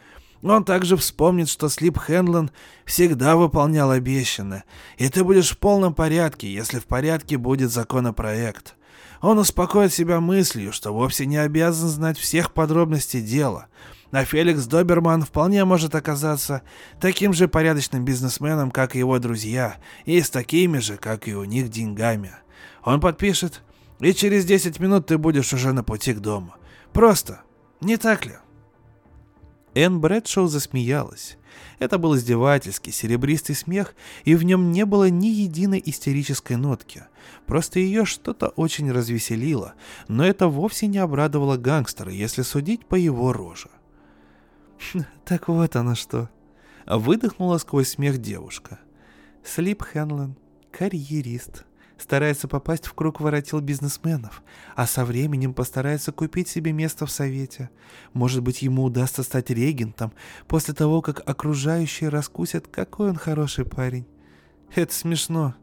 [0.43, 2.51] Он также вспомнит, что Слип Хенлон
[2.85, 4.65] всегда выполнял обещанное,
[4.99, 8.77] и ты будешь в полном порядке, если в порядке будет законопроект.
[9.21, 13.67] Он успокоит себя мыслью, что вовсе не обязан знать всех подробностей дела—
[14.13, 16.63] а Феликс Доберман вполне может оказаться
[17.01, 21.45] таким же порядочным бизнесменом, как и его друзья, и с такими же, как и у
[21.45, 22.33] них, деньгами.
[22.85, 23.63] Он подпишет,
[24.01, 26.55] и через 10 минут ты будешь уже на пути к дому.
[26.93, 27.41] Просто,
[27.81, 28.37] не так ли?
[29.75, 31.37] Энн Брэдшоу засмеялась.
[31.79, 33.95] Это был издевательский, серебристый смех,
[34.25, 37.05] и в нем не было ни единой истерической нотки.
[37.47, 39.75] Просто ее что-то очень развеселило,
[40.09, 43.71] но это вовсе не обрадовало гангстера, если судить по его роже.
[45.25, 46.29] Так вот оно что.
[46.87, 48.79] Выдохнула сквозь смех девушка.
[49.45, 50.37] Слип Хенлен,
[50.71, 51.65] карьерист,
[51.99, 54.43] старается попасть в круг воротил бизнесменов,
[54.75, 57.71] а со временем постарается купить себе место в совете.
[58.13, 60.13] Может быть, ему удастся стать регентом
[60.47, 64.07] после того, как окружающие раскусят, какой он хороший парень.
[64.75, 65.55] Это смешно.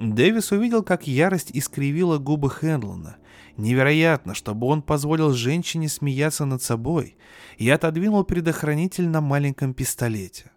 [0.00, 3.18] Дэвис увидел, как ярость искривила губы Хенлона,
[3.58, 7.18] Невероятно, чтобы он позволил женщине смеяться над собой
[7.58, 10.50] и отодвинул предохранитель на маленьком пистолете.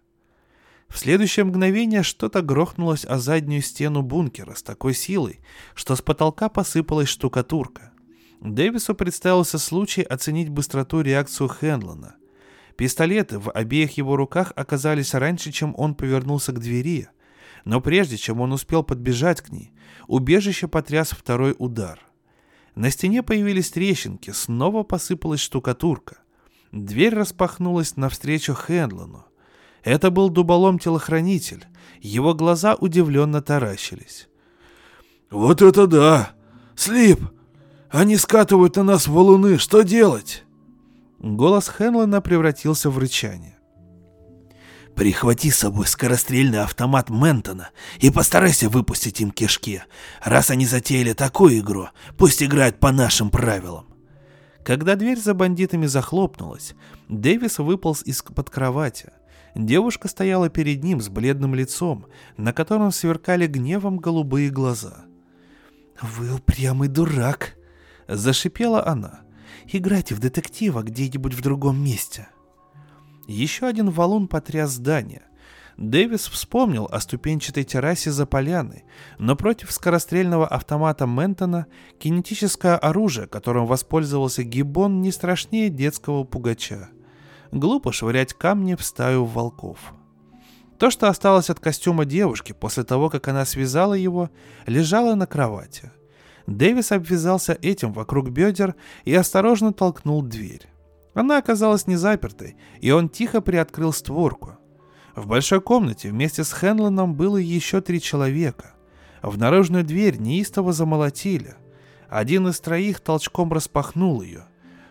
[0.88, 5.40] В следующее мгновение что-то грохнулось о заднюю стену бункера с такой силой,
[5.74, 7.92] что с потолка посыпалась штукатурка.
[8.40, 12.14] Дэвису представился случай оценить быстроту реакцию Хенлона.
[12.76, 17.08] Пистолеты в обеих его руках оказались раньше, чем он повернулся к двери,
[17.64, 19.72] но прежде чем он успел подбежать к ней,
[20.06, 22.00] убежище потряс второй удар—
[22.74, 26.18] на стене появились трещинки, снова посыпалась штукатурка.
[26.72, 29.24] Дверь распахнулась навстречу Хенлону.
[29.84, 31.64] Это был дуболом-телохранитель.
[32.00, 34.28] Его глаза удивленно таращились.
[35.30, 36.30] «Вот это да!
[36.74, 37.20] Слип!
[37.90, 40.44] Они скатывают на нас валуны, что делать?»
[41.20, 43.53] Голос Хенлона превратился в рычание.
[44.96, 49.82] Прихвати с собой скорострельный автомат Ментона и постарайся выпустить им кишки.
[50.22, 53.86] Раз они затеяли такую игру, пусть играют по нашим правилам.
[54.64, 56.74] Когда дверь за бандитами захлопнулась,
[57.08, 59.10] Дэвис выполз из-под кровати.
[59.56, 65.04] Девушка стояла перед ним с бледным лицом, на котором сверкали гневом голубые глаза.
[66.00, 67.56] «Вы упрямый дурак!»—
[68.08, 69.20] зашипела она.
[69.66, 72.28] «Играйте в детектива где-нибудь в другом месте».
[73.26, 75.22] Еще один валун потряс здание.
[75.76, 78.84] Дэвис вспомнил о ступенчатой террасе за поляной,
[79.18, 81.66] но против скорострельного автомата Ментона
[81.98, 86.90] кинетическое оружие, которым воспользовался Гиббон, не страшнее детского пугача.
[87.50, 89.94] Глупо швырять камни в стаю волков.
[90.78, 94.30] То, что осталось от костюма девушки после того, как она связала его,
[94.66, 95.90] лежало на кровати.
[96.46, 100.68] Дэвис обвязался этим вокруг бедер и осторожно толкнул дверь.
[101.14, 104.58] Она оказалась не запертой, и он тихо приоткрыл створку.
[105.14, 108.74] В большой комнате вместе с Хенлоном было еще три человека.
[109.22, 111.54] В наружную дверь неистово замолотили.
[112.08, 114.44] Один из троих толчком распахнул ее.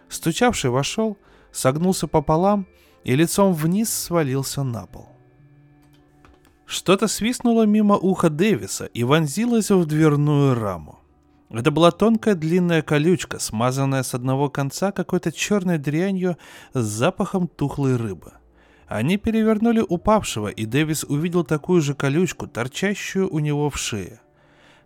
[0.07, 1.17] Стучавший вошел,
[1.51, 2.67] согнулся пополам
[3.03, 5.09] и лицом вниз свалился на пол.
[6.65, 11.02] Что-то свистнуло мимо уха Дэвиса и вонзилось в дверную раму.
[11.53, 16.35] Это была тонкая длинная колючка, смазанная с одного конца какой-то черной дрянью
[16.73, 18.33] с запахом тухлой рыбы.
[18.87, 24.19] Они перевернули упавшего, и Дэвис увидел такую же колючку, торчащую у него в шее.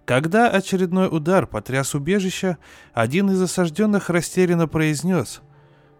[0.03, 2.57] Когда очередной удар потряс убежище,
[2.93, 5.41] один из осажденных растерянно произнес.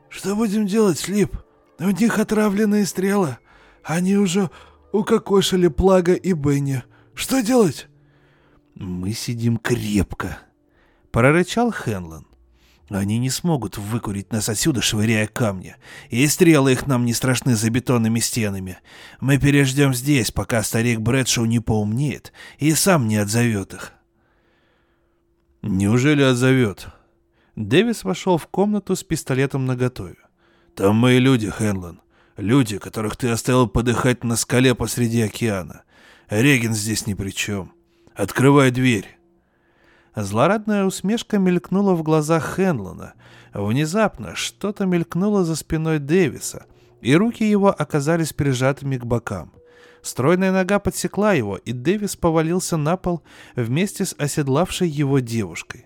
[0.10, 1.38] «Что будем делать, Слип?
[1.80, 3.38] У них отравленные стрелы.
[3.84, 4.50] Они уже
[4.92, 6.84] укокошили Плага и Бенни.
[7.14, 7.88] Что делать?»
[8.76, 10.40] «Мы сидим крепко»,—
[11.18, 12.28] прорычал Хенлон.
[12.90, 15.76] «Они не смогут выкурить нас отсюда, швыряя камни,
[16.12, 18.78] и стрелы их нам не страшны за бетонными стенами.
[19.20, 23.94] Мы переждем здесь, пока старик Брэдшоу не поумнеет и сам не отзовет их».
[25.64, 26.90] «Неужели отзовет?»
[27.56, 30.20] Дэвис вошел в комнату с пистолетом наготове.
[30.76, 32.00] «Там мои люди, Хенлон.
[32.36, 35.82] Люди, которых ты оставил подыхать на скале посреди океана.
[36.30, 37.74] Реген здесь ни при чем.
[38.14, 39.17] Открывай дверь.
[40.18, 43.14] Злорадная усмешка мелькнула в глазах Хенлона.
[43.54, 46.66] Внезапно что-то мелькнуло за спиной Дэвиса,
[47.02, 49.52] и руки его оказались прижатыми к бокам.
[50.02, 53.22] Стройная нога подсекла его, и Дэвис повалился на пол
[53.56, 55.86] вместе с оседлавшей его девушкой.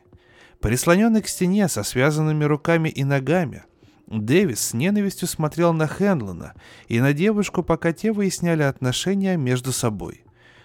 [0.62, 3.66] Прислоненный к стене со связанными руками и ногами,
[4.08, 6.54] Дэвис с ненавистью смотрел на Хенлона
[6.88, 10.24] и на девушку, пока те выясняли отношения между собой.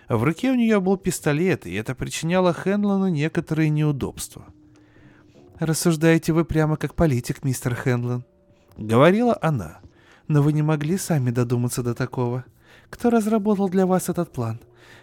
[0.08, 4.46] В руке у нее был пистолет, и это причиняло Хенлону некоторые неудобства.
[5.58, 8.24] «Рассуждаете вы прямо как политик, мистер Хенлон»,—
[8.76, 9.80] говорила она.
[10.28, 12.44] «Но вы не могли сами додуматься до такого.
[12.90, 14.60] Кто разработал для вас этот план?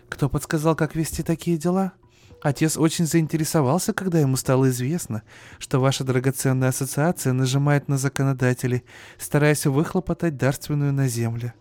[0.10, 1.93] Кто подсказал, как вести такие дела?»
[2.41, 5.24] Отец очень заинтересовался, когда ему стало известно,
[5.60, 8.84] что ваша драгоценная ассоциация нажимает на законодателей,
[9.18, 11.54] стараясь выхлопотать дарственную на земле.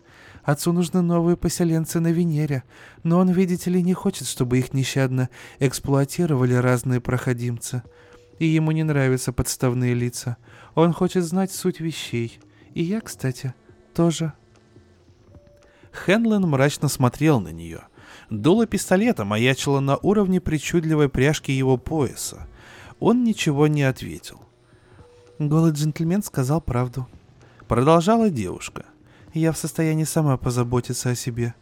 [0.43, 2.63] Отцу нужны новые поселенцы на Венере,
[3.03, 5.29] но он, видите ли, не хочет, чтобы их нещадно
[5.59, 7.83] эксплуатировали разные проходимцы.
[8.39, 10.37] И ему не нравятся подставные лица.
[10.75, 12.39] Он хочет знать суть вещей.
[12.73, 13.53] И я, кстати,
[13.93, 14.33] тоже.
[15.91, 17.81] Хенлен мрачно смотрел на нее—
[18.29, 22.47] Дуло пистолета маячило на уровне причудливой пряжки его пояса.
[22.99, 24.41] Он ничего не ответил.
[25.39, 27.07] Голый джентльмен сказал правду.
[27.67, 28.85] Продолжала девушка.
[29.33, 31.55] Я в состоянии сама позаботиться о себе.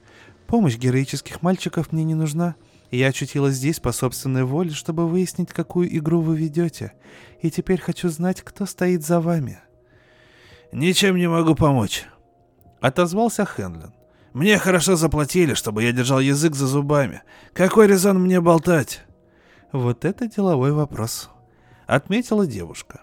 [0.47, 2.55] Помощь героических мальчиков мне не нужна.
[2.91, 6.93] Я очутилась здесь по собственной воле, чтобы выяснить, какую игру вы ведете.
[7.41, 9.59] И теперь хочу знать, кто стоит за вами.
[10.73, 12.05] «Ничем не могу помочь»,—
[12.81, 13.93] отозвался Хенлен.
[14.33, 17.21] Мне хорошо заплатили, чтобы я держал язык за зубами.
[17.53, 19.01] Какой резон мне болтать?
[19.73, 21.29] Вот это деловой вопрос,
[21.85, 23.01] отметила девушка.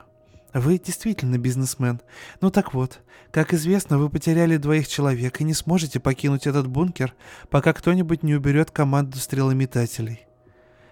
[0.55, 2.01] Вы действительно бизнесмен.
[2.41, 3.01] Ну так вот,
[3.31, 7.15] как известно, вы потеряли двоих человек и не сможете покинуть этот бункер,
[7.51, 10.27] пока кто-нибудь не уберет команду стрелометателей.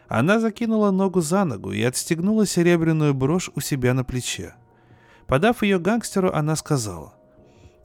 [0.09, 4.55] Она закинула ногу за ногу и отстегнула серебряную брошь у себя на плече.
[5.26, 7.14] Подав ее гангстеру, она сказала.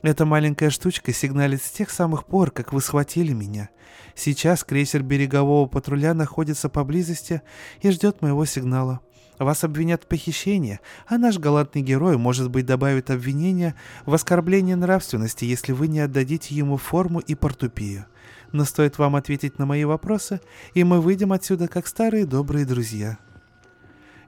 [0.04, 3.70] Эта маленькая штучка сигналит с тех самых пор, как вы схватили меня.
[4.16, 7.42] Сейчас крейсер берегового патруля находится поблизости
[7.82, 9.02] и ждет моего сигнала.
[9.42, 13.74] Вас обвинят в похищении, а наш галантный герой, может быть, добавит обвинение
[14.06, 18.06] в оскорблении нравственности, если вы не отдадите ему форму и портупею.
[18.52, 20.42] Но стоит вам ответить на мои вопросы,
[20.76, 23.18] и мы выйдем отсюда как старые добрые друзья».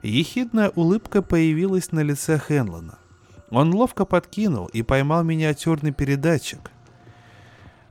[0.02, 2.98] Ехидная улыбка появилась на лице Хенлона.
[3.50, 6.72] Он ловко подкинул и поймал миниатюрный передатчик.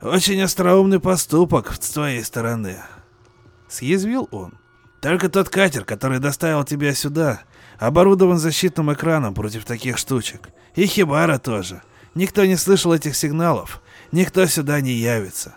[0.02, 2.76] «Очень остроумный поступок с твоей стороны»,—
[3.68, 4.58] съязвил он.
[5.04, 7.42] «Только тот катер, который доставил тебя сюда,
[7.78, 10.48] оборудован защитным экраном против таких штучек.
[10.76, 11.82] И Хибара тоже.
[12.14, 13.82] Никто не слышал этих сигналов.
[14.12, 15.56] Никто сюда не явится».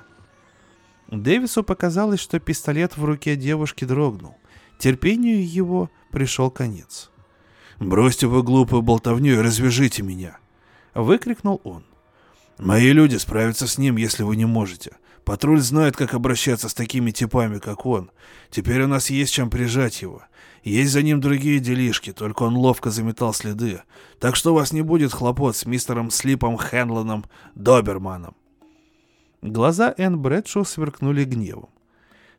[1.08, 4.36] Дэвису показалось, что пистолет в руке девушки дрогнул.
[4.80, 7.10] Терпению его пришел конец.
[7.80, 10.40] «Бросьте вы глупую болтовню и развяжите меня!»—
[10.94, 11.86] выкрикнул он.
[12.58, 14.98] «Мои люди справятся с ним, если вы не можете.
[15.28, 18.12] Патруль знает, как обращаться с такими типами, как он.
[18.50, 20.22] Теперь у нас есть чем прижать его.
[20.64, 23.82] Есть за ним другие делишки, только он ловко заметал следы.
[24.20, 27.26] Так что у вас не будет хлопот с мистером Слипом Хенлоном
[27.56, 28.38] Доберманом».
[29.42, 31.72] Глаза Энн Брэдшоу сверкнули гневом.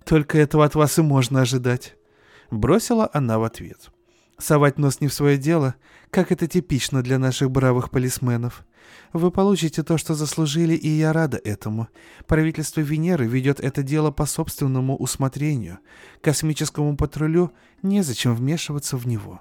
[0.06, 1.94] «Только этого от вас и можно ожидать»,—
[2.50, 3.90] бросила она в ответ.—
[4.38, 5.74] Совать нос не в свое дело,
[6.10, 8.64] как это типично для наших бравых полисменов.
[9.12, 11.88] Вы получите то, что заслужили, и я рада этому.
[12.26, 15.78] Правительство Венеры ведет это дело по собственному усмотрению.
[16.20, 19.40] Космическому патрулю незачем вмешиваться в него.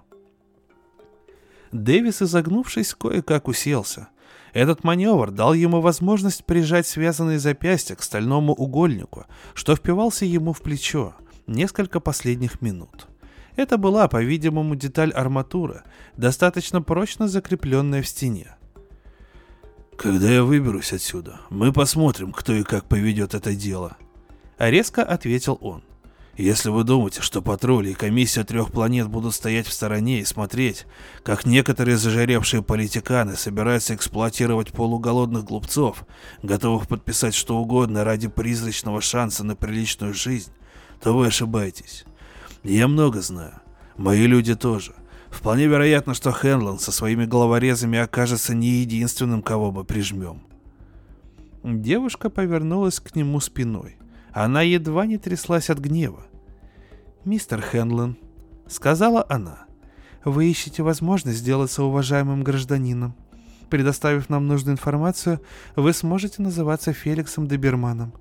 [1.71, 4.09] Дэвис, изогнувшись, кое-как уселся.
[4.53, 10.61] Этот маневр дал ему возможность прижать связанные запястья к стальному угольнику, что впивался ему в
[10.61, 11.13] плечо
[11.45, 13.07] несколько последних минут.
[13.55, 15.83] Это была, по-видимому, деталь арматуры,
[16.15, 18.56] достаточно прочно закрепленная в стене.
[19.97, 23.97] «Когда я выберусь отсюда, мы посмотрим, кто и как поведет это дело»,—
[24.57, 25.83] резко ответил он.
[26.37, 30.85] Если вы думаете, что патрули и комиссия трех планет будут стоять в стороне и смотреть,
[31.23, 36.05] как некоторые зажаревшие политиканы собираются эксплуатировать полуголодных глупцов,
[36.43, 40.51] готовых подписать что угодно ради призрачного шанса на приличную жизнь,
[41.01, 42.05] то вы ошибаетесь.
[42.63, 43.59] Я много знаю.
[43.97, 44.93] Мои люди тоже.
[45.37, 50.41] Вполне вероятно, что Хенлон со своими головорезами окажется не единственным, кого мы прижмем.
[51.63, 53.97] Девушка повернулась к нему спиной.
[54.33, 56.25] Она едва не тряслась от гнева.
[57.23, 58.17] «Мистер Хенлон»,—
[58.67, 59.67] сказала она,—
[60.25, 63.15] «вы ищете возможность сделаться уважаемым гражданином.
[63.69, 65.39] Предоставив нам нужную информацию,
[65.75, 68.11] вы сможете называться Феликсом Доберманом.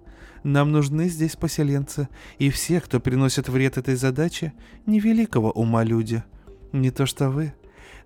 [0.42, 4.52] Нам нужны здесь поселенцы, и все, кто приносит вред этой задаче,
[4.84, 6.22] невеликого ума люди.
[6.76, 7.54] Не то что вы.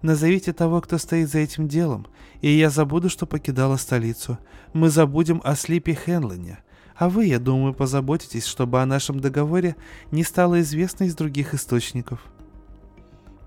[0.00, 2.06] Назовите того, кто стоит за этим делом,
[2.40, 4.38] и я забуду, что покидала столицу.
[4.72, 6.60] Мы забудем о Слипе Хенлоне,
[6.94, 9.74] а вы, я думаю, позаботитесь, чтобы о нашем договоре
[10.12, 12.20] не стало известно из других источников.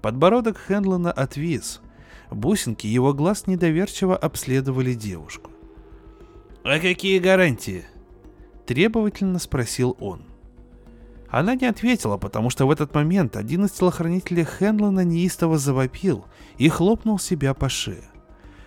[0.01, 1.80] Подбородок Хенлона отвис.
[2.30, 5.51] Бусинки его глаз недоверчиво обследовали девушку.
[6.65, 7.86] «А какие гарантии?»
[8.65, 10.32] Требовательно спросил он.
[11.34, 16.25] Она не ответила, потому что в этот момент один из телохранителей Хенлона неистово завопил
[16.59, 18.03] и хлопнул себя по шее.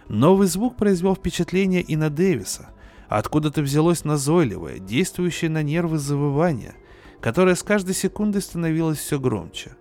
[0.08, 2.70] Новый звук произвел впечатление и на Дэвиса,
[3.08, 6.74] Откуда-то взялось назойливое, действующее на нервы завывание,
[7.20, 9.76] которое с каждой секундой становилось все громче.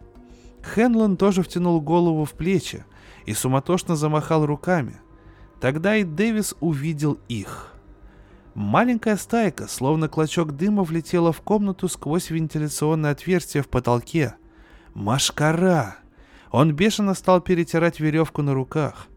[0.61, 2.85] Хенлон тоже втянул голову в плечи
[3.25, 4.97] и суматошно замахал руками.
[5.59, 7.74] Тогда и Дэвис увидел их.
[8.55, 14.35] Маленькая стайка, словно клочок дыма, влетела в комнату сквозь вентиляционное отверстие в потолке.
[14.93, 15.97] Машкара!
[16.51, 19.07] Он бешено стал перетирать веревку на руках.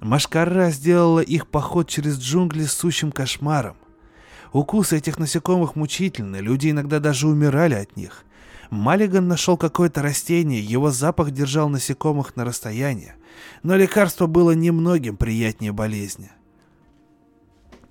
[0.00, 3.76] Машкара сделала их поход через джунгли сущим кошмаром.
[4.52, 8.24] Укусы этих насекомых мучительны, люди иногда даже умирали от них.
[8.70, 13.14] Маллиган нашел какое-то растение, его запах держал насекомых на расстоянии,
[13.62, 16.32] но лекарство было немногим приятнее болезни.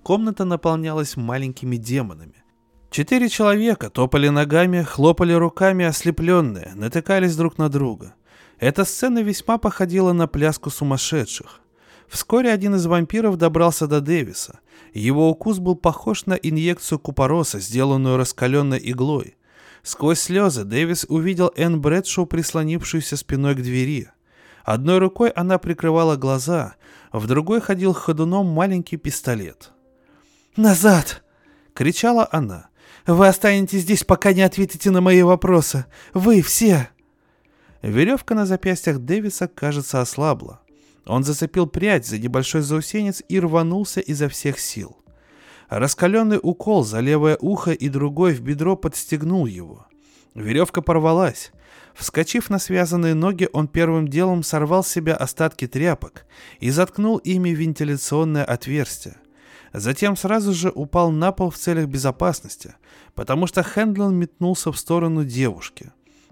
[0.03, 2.43] Комната наполнялась маленькими демонами.
[2.89, 8.15] Четыре человека топали ногами, хлопали руками, ослепленные, натыкались друг на друга.
[8.59, 11.61] Эта сцена весьма походила на пляску сумасшедших.
[12.07, 14.59] Вскоре один из вампиров добрался до Дэвиса.
[14.93, 19.37] Его укус был похож на инъекцию купороса, сделанную раскаленной иглой.
[19.83, 24.09] Сквозь слезы Дэвис увидел Энн Брэдшоу, прислонившуюся спиной к двери.
[24.65, 26.75] Одной рукой она прикрывала глаза,
[27.13, 29.71] в другой ходил ходуном маленький пистолет.
[30.55, 31.23] «Назад!»—
[31.73, 32.67] кричала она.
[33.07, 35.85] «Вы останетесь здесь, пока не ответите на мои вопросы.
[36.13, 36.89] Вы все!»
[37.81, 40.61] Веревка на запястьях Дэвиса, кажется, ослабла.
[41.05, 44.97] Он зацепил прядь за небольшой заусенец и рванулся изо всех сил.
[45.69, 49.87] Раскаленный укол за левое ухо и другой в бедро подстегнул его.
[50.35, 51.51] Веревка порвалась.
[51.95, 56.25] Вскочив на связанные ноги, он первым делом сорвал с себя остатки тряпок
[56.59, 59.20] и заткнул ими вентиляционное отверстие.
[59.73, 62.75] Затем сразу же упал на пол в целях безопасности,
[63.15, 65.91] потому что Хендлон метнулся в сторону девушки.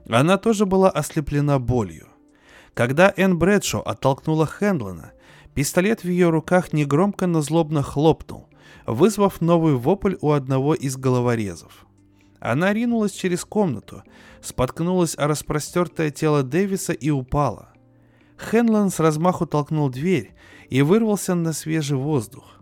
[0.09, 2.07] Она тоже была ослеплена болью.
[2.73, 5.11] Когда Энн Брэдшо оттолкнула Хендлона,
[5.53, 8.49] пистолет в ее руках негромко, но злобно хлопнул,
[8.85, 11.85] вызвав новый вопль у одного из головорезов.
[12.39, 14.03] Она ринулась через комнату,
[14.41, 17.69] споткнулась о распростертое тело Дэвиса и упала.
[18.37, 20.33] Хенлон с размаху толкнул дверь
[20.69, 22.58] и вырвался на свежий воздух.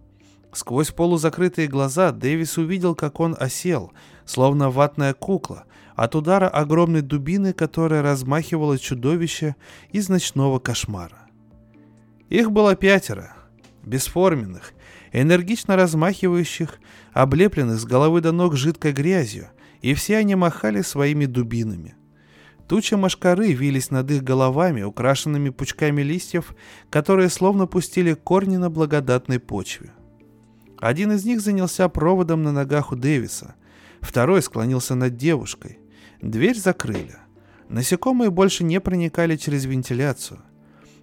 [0.57, 3.93] Сквозь полузакрытые глаза Дэвис увидел, как он осел,
[4.25, 5.65] словно ватная кукла,
[5.95, 9.55] от удара огромной дубины, которая размахивала чудовище
[9.91, 11.27] из ночного кошмара.
[12.29, 13.35] Их было пятеро,
[13.83, 14.73] бесформенных,
[15.13, 16.79] энергично размахивающих,
[17.13, 19.49] облепленных с головы до ног жидкой грязью,
[19.83, 21.93] и все они махали своими дубинами.
[22.67, 26.55] Тучи машкары вились над их головами, украшенными пучками листьев,
[26.89, 29.91] которые словно пустили корни на благодатной почве.
[30.79, 33.55] Один из них занялся проводом на ногах у Дэвиса,
[34.01, 35.79] второй склонился над девушкой.
[36.21, 37.17] Дверь закрыли.
[37.69, 40.41] Насекомые больше не проникали через вентиляцию.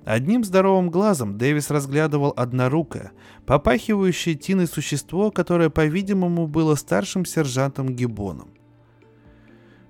[0.04, 3.12] Одним здоровым глазом Дэвис разглядывал однорукое,
[3.46, 8.50] попахивающее тиной существо, которое, по-видимому, было старшим сержантом Гибоном.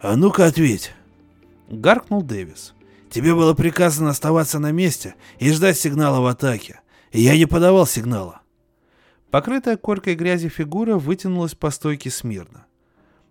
[0.00, 0.92] «А ну-ка ответь!»—
[1.68, 2.74] гаркнул Дэвис.
[3.10, 6.80] «Тебе было приказано оставаться на месте и ждать сигнала в атаке.
[7.12, 8.43] Я не подавал сигнала».
[9.34, 12.66] Покрытая коркой грязи фигура вытянулась по стойке смирно.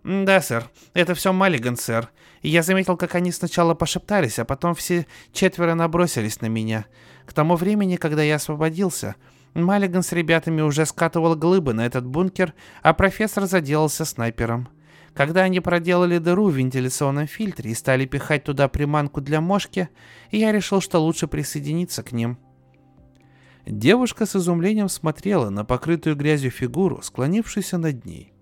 [0.02, 0.68] «Да, сэр.
[0.92, 2.10] Это все Маллиган, сэр.
[2.42, 6.84] Я заметил, как они сначала пошептались, а потом все четверо набросились на меня.
[7.24, 9.14] К тому времени, когда я освободился,
[9.54, 12.52] Маллиган с ребятами уже скатывал глыбы на этот бункер,
[12.82, 14.68] а профессор заделался снайпером.
[15.14, 19.88] Когда они проделали дыру в вентиляционном фильтре и стали пихать туда приманку для мошки,
[20.30, 22.36] я решил, что лучше присоединиться к ним».
[23.66, 28.32] Девушка с изумлением смотрела на покрытую грязью фигуру, склонившуюся над ней.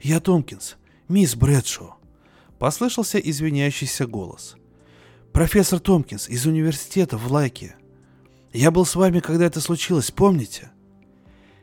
[0.00, 0.76] «Я Томпкинс,
[1.08, 1.94] мисс Брэдшоу»,—
[2.58, 4.56] послышался извиняющийся голос.
[5.32, 7.76] «Профессор Томпкинс из университета в Лайке.
[8.52, 10.72] Я был с вами, когда это случилось, помните?»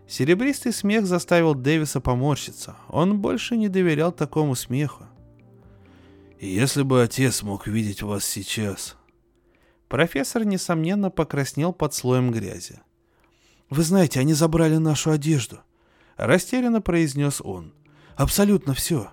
[0.07, 2.77] Серебристый смех заставил Дэвиса поморщиться.
[2.87, 5.05] Он больше не доверял такому смеху.
[6.39, 8.95] «Если бы отец мог видеть вас сейчас...»
[9.93, 12.79] Профессор, несомненно, покраснел под слоем грязи.
[13.69, 15.59] «Вы знаете, они забрали нашу одежду»,—
[16.17, 17.75] растерянно произнес он.
[18.15, 19.11] Абсолютно все.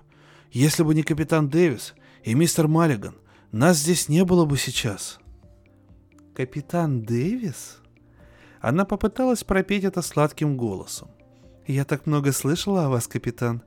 [0.49, 1.93] Если бы не капитан Дэвис
[2.23, 3.13] и мистер Маллиган,
[3.51, 5.19] нас здесь не было бы сейчас.
[6.33, 7.77] Капитан Дэвис?
[8.59, 11.09] Она попыталась пропеть это сладким голосом.
[11.67, 13.61] Я так много слышала о вас, капитан.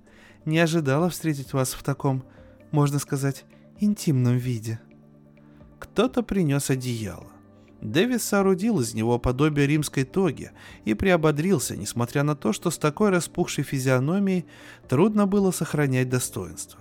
[0.45, 2.25] Не ожидала встретить вас в таком,
[2.73, 3.45] можно сказать,
[3.79, 4.81] интимном виде.
[5.85, 7.31] Кто-то принес одеяло.
[7.83, 10.51] Дэвис соорудил из него подобие римской тоги
[10.87, 14.47] и приободрился, несмотря на то, что с такой распухшей физиономией
[14.89, 16.81] трудно было сохранять достоинство.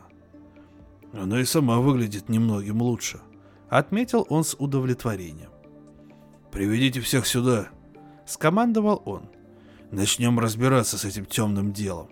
[1.11, 3.19] «Она и сама выглядит немногим лучше»,—
[3.69, 5.51] отметил он с удовлетворением.
[6.49, 7.67] «Приведите всех сюда»,—
[8.25, 9.29] скомандовал он.
[9.91, 12.07] «Начнем разбираться с этим темным делом».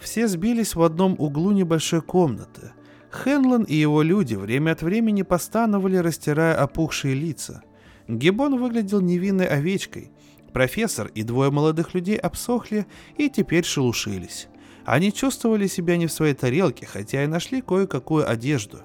[0.00, 2.72] Все сбились в одном углу небольшой комнаты.
[3.10, 7.62] Хенлон и его люди время от времени постановали, растирая опухшие лица.
[8.06, 10.10] Гибон выглядел невинной овечкой.
[10.52, 12.86] Профессор и двое молодых людей обсохли
[13.16, 14.48] и теперь шелушились.
[14.84, 18.80] Они чувствовали себя не в своей тарелке, хотя и нашли кое-какую одежду.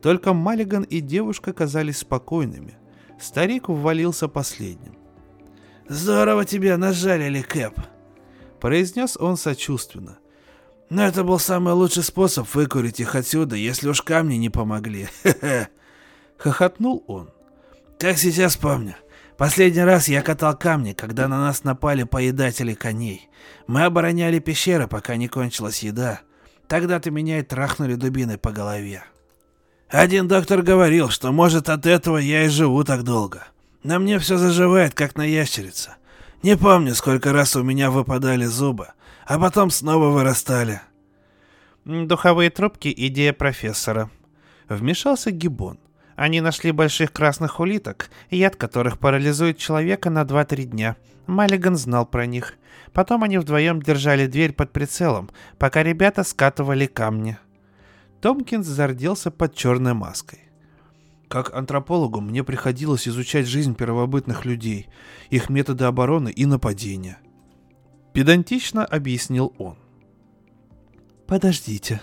[0.00, 2.76] Только Маллиган и девушка казались спокойными.
[3.20, 4.96] Старик ввалился последним.
[5.88, 7.74] «Здорово тебя нажалили, Кэп»,—
[8.60, 10.17] произнес он сочувственно.
[10.90, 15.08] «Но это был самый лучший способ выкурить их отсюда, если уж камни не помогли.
[15.22, 15.68] Хе-хе».
[16.38, 17.30] Хохотнул он.
[17.98, 18.94] Как сейчас помню.
[19.36, 23.28] Последний раз я катал камни, когда на нас напали поедатели коней.
[23.66, 26.20] Мы обороняли пещеры, пока не кончилась еда.
[26.68, 29.02] Тогда-то меня и трахнули дубиной по голове.
[29.88, 33.48] Один доктор говорил, что может от этого я и живу так долго.
[33.82, 35.92] На мне все заживает, как на ящерице.
[36.42, 38.88] Не помню, сколько раз у меня выпадали зубы,
[39.28, 40.80] а потом снова вырастали.
[41.84, 44.10] Духовые трубки— идея профессора.
[44.70, 45.78] Вмешался Гибон.
[46.16, 50.96] Они нашли больших красных улиток, яд которых парализует человека на 2-3 дня.
[51.26, 52.54] Маллиган знал про них.
[52.94, 55.28] Потом они вдвоем держали дверь под прицелом,
[55.58, 57.36] пока ребята скатывали камни.
[58.22, 60.40] Томкинс зарделся под черной маской.
[61.28, 64.88] Как антропологу мне приходилось изучать жизнь первобытных людей,
[65.28, 67.18] их методы обороны и нападения.
[68.18, 69.76] Педантично объяснил он.
[71.28, 72.00] «Подождите»,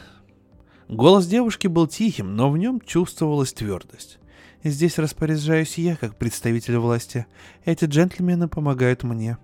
[0.87, 4.19] Голос девушки был тихим, но в нем чувствовалась твердость.
[4.63, 7.25] «Здесь распоряжаюсь я, как представитель власти.
[7.65, 9.37] Эти джентльмены помогают мне.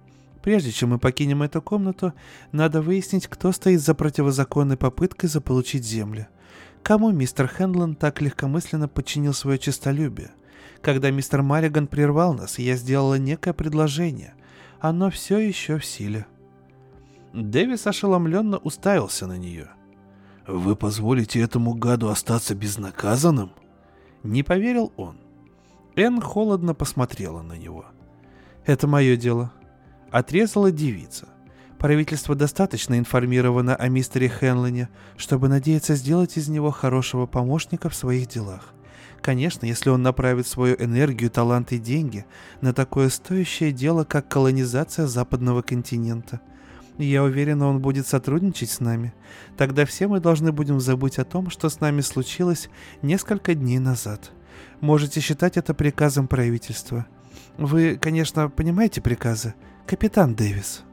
[0.43, 2.13] Прежде чем мы покинем эту комнату,
[2.53, 6.29] надо выяснить, кто стоит за противозаконной попыткой заполучить землю.
[6.83, 10.31] Кому мистер Хендлон так легкомысленно подчинил свое честолюбие?
[10.81, 14.35] Когда мистер Марриган прервал нас, я сделала некое предложение.
[14.79, 16.27] Оно все еще в силе».
[17.33, 19.69] Дэвис ошеломленно уставился на нее–
[20.47, 23.51] «Вы позволите этому гаду остаться безнаказанным?»
[24.23, 25.17] Не поверил он.
[25.95, 27.85] Энн холодно посмотрела на него.
[28.65, 29.51] «Это мое дело»,—
[30.11, 31.27] отрезала девица.
[31.77, 38.27] «Правительство достаточно информировано о мистере Хенлоне, чтобы надеяться сделать из него хорошего помощника в своих
[38.27, 38.73] делах.
[39.21, 42.25] Конечно, если он направит свою энергию, талант и деньги
[42.61, 46.41] на такое стоящее дело, как колонизация западного континента—
[47.05, 49.13] я уверена, он будет сотрудничать с нами.
[49.57, 52.69] Тогда все мы должны будем забыть о том, что с нами случилось
[53.01, 54.31] несколько дней назад.
[54.79, 57.05] Можете считать это приказом правительства.
[57.57, 59.53] Вы, конечно, понимаете приказы,
[59.85, 60.83] капитан Дэвис.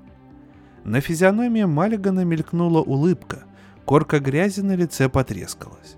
[0.84, 3.44] На физиономии Маллигана мелькнула улыбка.
[3.84, 5.96] Корка грязи на лице потрескалась.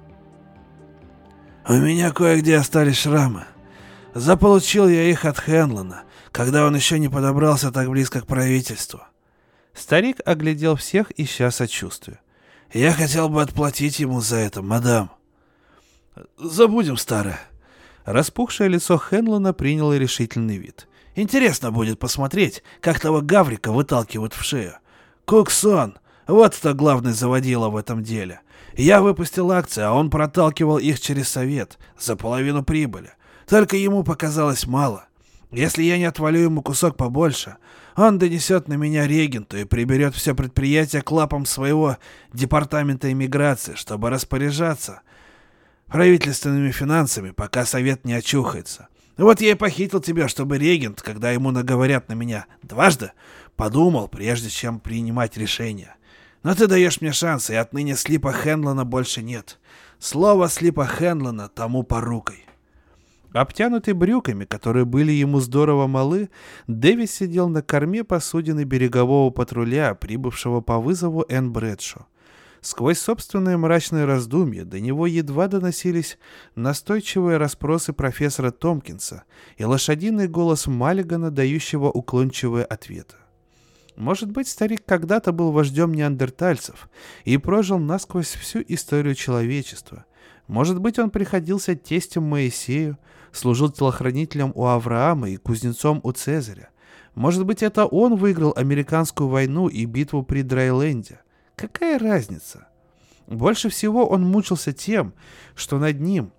[1.69, 3.45] У меня кое-где остались шрамы.
[4.15, 9.03] Заполучил я их от Хенлона, когда он еще не подобрался так близко к правительству.
[9.75, 12.21] Старик оглядел всех, ища сочувствия.
[12.73, 15.11] Я хотел бы отплатить ему за это, мадам.
[16.37, 17.41] Забудем старое.
[18.05, 20.89] Распухшее лицо Хенлона приняло решительный вид.
[21.15, 24.75] Интересно будет посмотреть, как того Гаврика выталкивают в шею.
[25.25, 28.41] Куксон, вот кто главный заводила в этом деле.
[28.77, 33.13] Я выпустил акции, а он проталкивал их через совет за половину прибыли.
[33.47, 35.07] Только ему показалось мало.
[35.51, 37.57] Если я не отвалю ему кусок побольше,
[37.97, 41.99] он донесет на меня регенту и приберет все предприятие к лапам своего
[42.33, 45.03] департамента иммиграции, чтобы распоряжаться
[45.87, 48.89] правительственными финансами, пока совет не очухается.
[49.17, 53.13] Вот я и похитил тебя, чтобы регент, когда ему наговорят на меня дважды,
[53.57, 55.95] подумал, прежде чем принимать решение.
[56.43, 59.59] Но ты даешь мне шанс, и отныне Слипа Хенлона больше нет.
[59.99, 62.47] Слово Слипа Хенлона тому порукой.
[63.33, 66.31] Обтянутый брюками, которые были ему здорово малы,
[66.67, 72.07] Дэвис сидел на корме посудины берегового патруля, прибывшего по вызову Энн Брэдшо.
[72.61, 76.19] Сквозь собственные мрачные раздумья до него едва доносились
[76.57, 79.23] настойчивые расспросы профессора Томпкинса
[79.57, 83.15] и лошадиный голос Маллигана, дающего уклончивые ответы.
[84.01, 86.89] Может быть, старик когда-то был вождем неандертальцев
[87.27, 90.07] и прожил насквозь всю историю человечества.
[90.47, 92.97] Может быть, он приходился тестем Моисею,
[93.31, 96.71] служил телохранителем у Авраама и кузнецом у Цезаря.
[97.15, 101.21] Может быть, это он выиграл американскую войну и битву при Драйленде.
[101.55, 102.69] Какая разница?
[103.27, 105.13] Больше всего он мучился тем,
[105.55, 106.33] что над ним,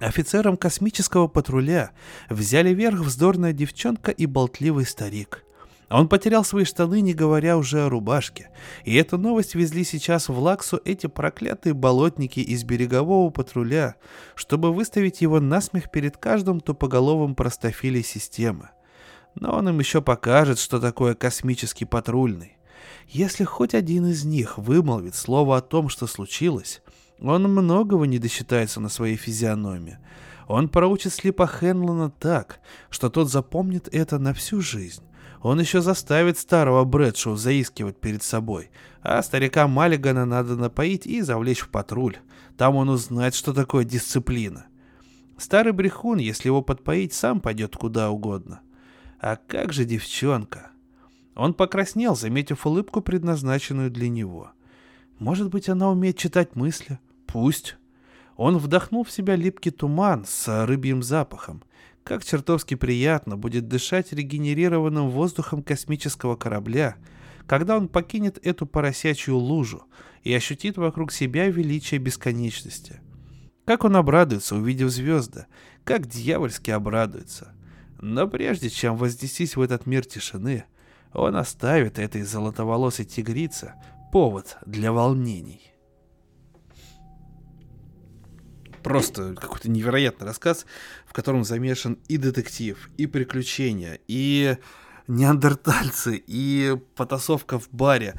[0.00, 1.90] офицером космического патруля,
[2.30, 5.45] взяли верх вздорная девчонка и болтливый старик.
[5.88, 8.50] Он потерял свои штаны, не говоря уже о рубашке.
[8.84, 13.94] И эту новость везли сейчас в Лаксу эти проклятые болотники из берегового патруля,
[14.34, 18.70] чтобы выставить его насмех перед каждым тупоголовым простофилей системы.
[19.36, 22.56] Но он им еще покажет, что такое космический патрульный.
[23.08, 26.82] Если хоть один из них вымолвит слово о том, что случилось,
[27.20, 29.98] он многого не досчитается на своей физиономии.
[30.48, 32.60] Он проучит Слипа Хенлона так,
[32.90, 35.02] что тот запомнит это на всю жизнь.
[35.46, 38.68] Он еще заставит старого Брэдшоу заискивать перед собой,
[39.00, 42.16] а старика Маллигана надо напоить и завлечь в патруль.
[42.56, 44.66] Там он узнает, что такое дисциплина.
[45.38, 48.58] Старый брехун, если его подпоить, сам пойдет куда угодно.
[49.20, 50.72] А как же девчонка?
[51.36, 54.50] Он покраснел, заметив улыбку, предназначенную для него.
[55.20, 56.98] Может быть, она умеет читать мысли?
[57.24, 57.76] Пусть.
[58.36, 61.62] Он вдохнул в себя липкий туман с рыбьим запахом.
[62.06, 66.94] Как чертовски приятно будет дышать регенерированным воздухом космического корабля,
[67.48, 69.82] когда он покинет эту поросячью лужу
[70.22, 73.00] и ощутит вокруг себя величие бесконечности.
[73.64, 75.46] Как он обрадуется, увидев звезды,
[75.82, 77.52] как дьявольски обрадуется.
[78.00, 80.62] Но прежде чем вознестись в этот мир тишины,
[81.12, 83.74] он оставит этой золотоволосой тигрице
[84.12, 85.72] повод для волнений.
[88.86, 90.64] Просто какой-то невероятный рассказ,
[91.16, 94.58] котором замешан и детектив, и приключения, и
[95.08, 98.14] неандертальцы, и потасовка в баре.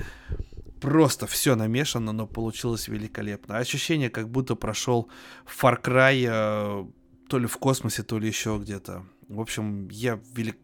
[0.82, 3.57] Просто все намешано, но получилось великолепно.
[3.57, 5.10] Ощущение, как будто прошел
[5.45, 6.86] Far Cry э,
[7.30, 9.06] то ли в космосе, то ли еще где-то.
[9.30, 10.57] В общем, я велик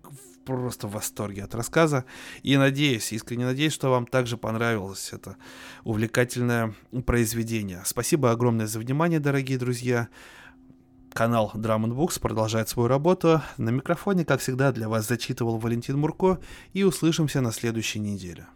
[0.44, 2.04] просто в восторге от рассказа.
[2.42, 5.38] И надеюсь, искренне надеюсь, что вам также понравилось это
[5.84, 6.74] увлекательное
[7.06, 7.84] произведение.
[7.86, 10.10] Спасибо огромное за внимание, дорогие друзья.
[11.14, 13.42] Канал Drum Books продолжает свою работу.
[13.58, 16.40] На микрофоне, как всегда, для вас зачитывал Валентин Мурко.
[16.74, 18.48] И услышимся на следующей неделе.